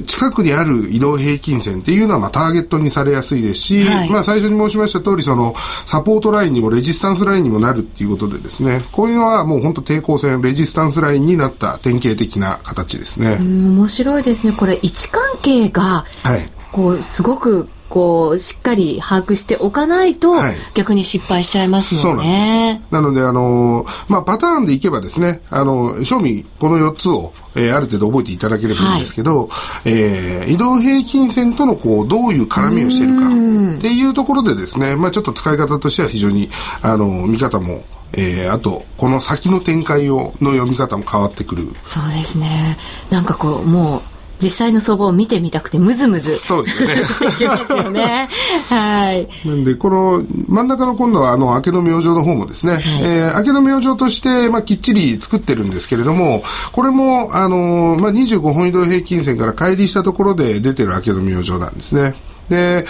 [0.06, 5.56] 近くにある移動平均線っていうのは、まあ、ターゲットにされやすいですし、はい、まあ、最初に申しました通り、その、
[5.86, 13.38] サポートラインにもレジスタンスラインにもなるっていうことでですね、こういうのはもう本当抵抗線、レジスタンスラインになった典型的な形ですね。
[13.40, 14.54] 面白いですね。
[14.54, 16.50] これ、位置関係が、はい。
[16.72, 22.84] こう、すごくこう、しっかり把握しておかないと、はい、逆に失敗しちゃいますもんね。
[22.92, 36.50] なので、あのまあ、パターンでいけばですね、あの、賞味、この4つを、えー、ある程度覚えていただければいいんですけど、はい、えー、移動平均線との、こう、どういう絡みをしているか、っていうところでですね、まあ、ちょっと使い方としては非常に、
[36.82, 37.84] あの、見方も、
[38.14, 41.68] えー、あと、この先の展開を、の読み方も変わってくる。
[41.84, 42.78] そうですね。
[43.10, 44.02] なんかこう、もう、
[44.42, 46.96] 実際の相場を見てみたくてムズムズそうですよね。
[47.04, 48.30] してきますよね。
[48.70, 49.28] はい。
[49.48, 62.16] なんでこの真ん中の今度はあの明けの明星の方もですね、はい、えー、明けの明星として、まあ、きっちり作ってるんですけれどもこれもあの、まあ、25本移動平均線から乖離したところで出てる明けの明星なんですね。
[62.50, 62.86] で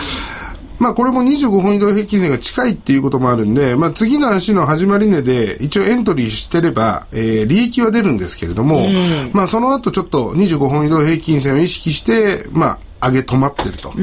[0.79, 8.87] まあこれも25本移動平均線が近いっていうこともあるんで、まあ次の足の始まり値で一応エントリーしてれば、えー、利益は出るんですけれども、
[9.33, 13.93] まあその後ちょっと25本移動平均線を意識して、まあ上げ止まってると。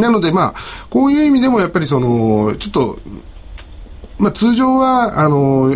[0.00, 0.54] なのでまあ、
[0.88, 2.98] こういう意味でもやっぱりその、ちょっと、
[4.18, 5.74] まあ通常は、あの、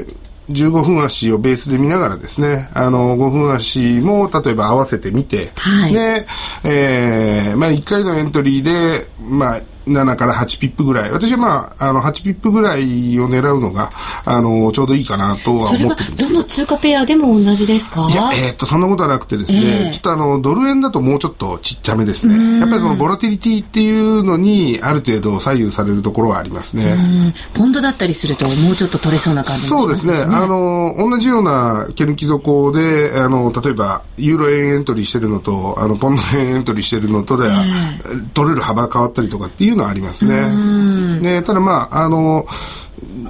[0.51, 6.27] 15分足をベースで見ながらですね、あの、5分足も例えば合わせてみて、はい、で、
[6.65, 11.11] えー、まあ1回のエントリーで、まあ7から8ピップぐらい。
[11.11, 13.91] 私はまあ、あの、8ピップぐらいを狙うのが、
[14.25, 16.29] あの、ちょうどいいかなとは思ってるんですけど。
[16.29, 18.09] どの通貨ペアでも同じですか？
[18.11, 22.61] いや、えー、っと、そんなことはなくてですね、えー、ちょっとあの、ドル円だともうちょっとちっちゃめですね。
[22.61, 27.35] やっぱりその、ボラティリティっていうのに、ある程度左右されるところはありますね。
[27.55, 30.15] ポンドだったりすると、もうちょっと取れそうな感じ、ね、そうですね。
[30.19, 41.21] あの、同じような毛抜き底で、あの、例えば、ユーロ円エントリーしてるのと、あの、ポンド円エントリーしてるのとでは、えー、取れる幅変わったりとかっていうのはありますね。
[41.21, 42.47] ね、ただまあ、あの、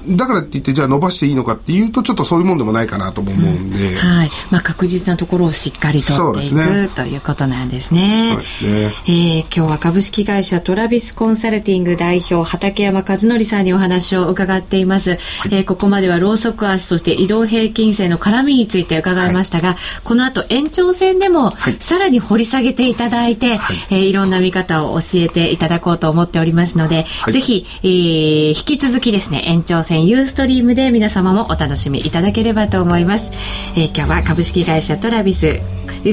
[0.08, 4.30] だからって言ってじゃあ伸ばしていいのかっていうとちょっとそういうもんでもないかなと思うんで、うん、はい。
[4.50, 8.30] まあ、確実なところをしっかりとっていく、ね、ということなんですね。
[8.32, 8.70] そうですね、
[9.06, 15.18] えー、今日は株式会社トラビスコンサルティング代表畠山和則さんにお話を伺っています、はい、
[15.52, 23.76] えー、ここまではローソク足そして移動平均線の絡みについて伺いましたが、はい、この後延長戦でもさらに掘り下げていただいて、はい。
[23.90, 33.32] えー、いろんな見方を教えていただこうと思っておりますので、はい、ぜひ、えー、引き続きですね延長戦線ユーストリームで皆様もお楽しみいただければと思います。
[33.76, 35.60] えー、今日は株式会社トラビス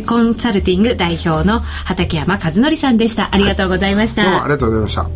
[0.05, 3.29] コンサルティング代表の畠山和則さんでした。
[3.33, 4.23] ありがとうございました。
[4.23, 5.09] どうもありがとうございました。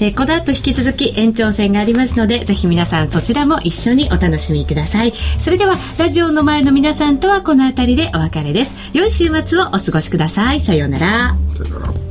[0.00, 12.01] えー、この後引き続き延長戦がありますのでぜひ皆さんそちらも一緒にお楽しみくださいそれではラジオの前の皆さんとはこの辺りでお別れです良い週末をお過ごしくださいさようならさようなら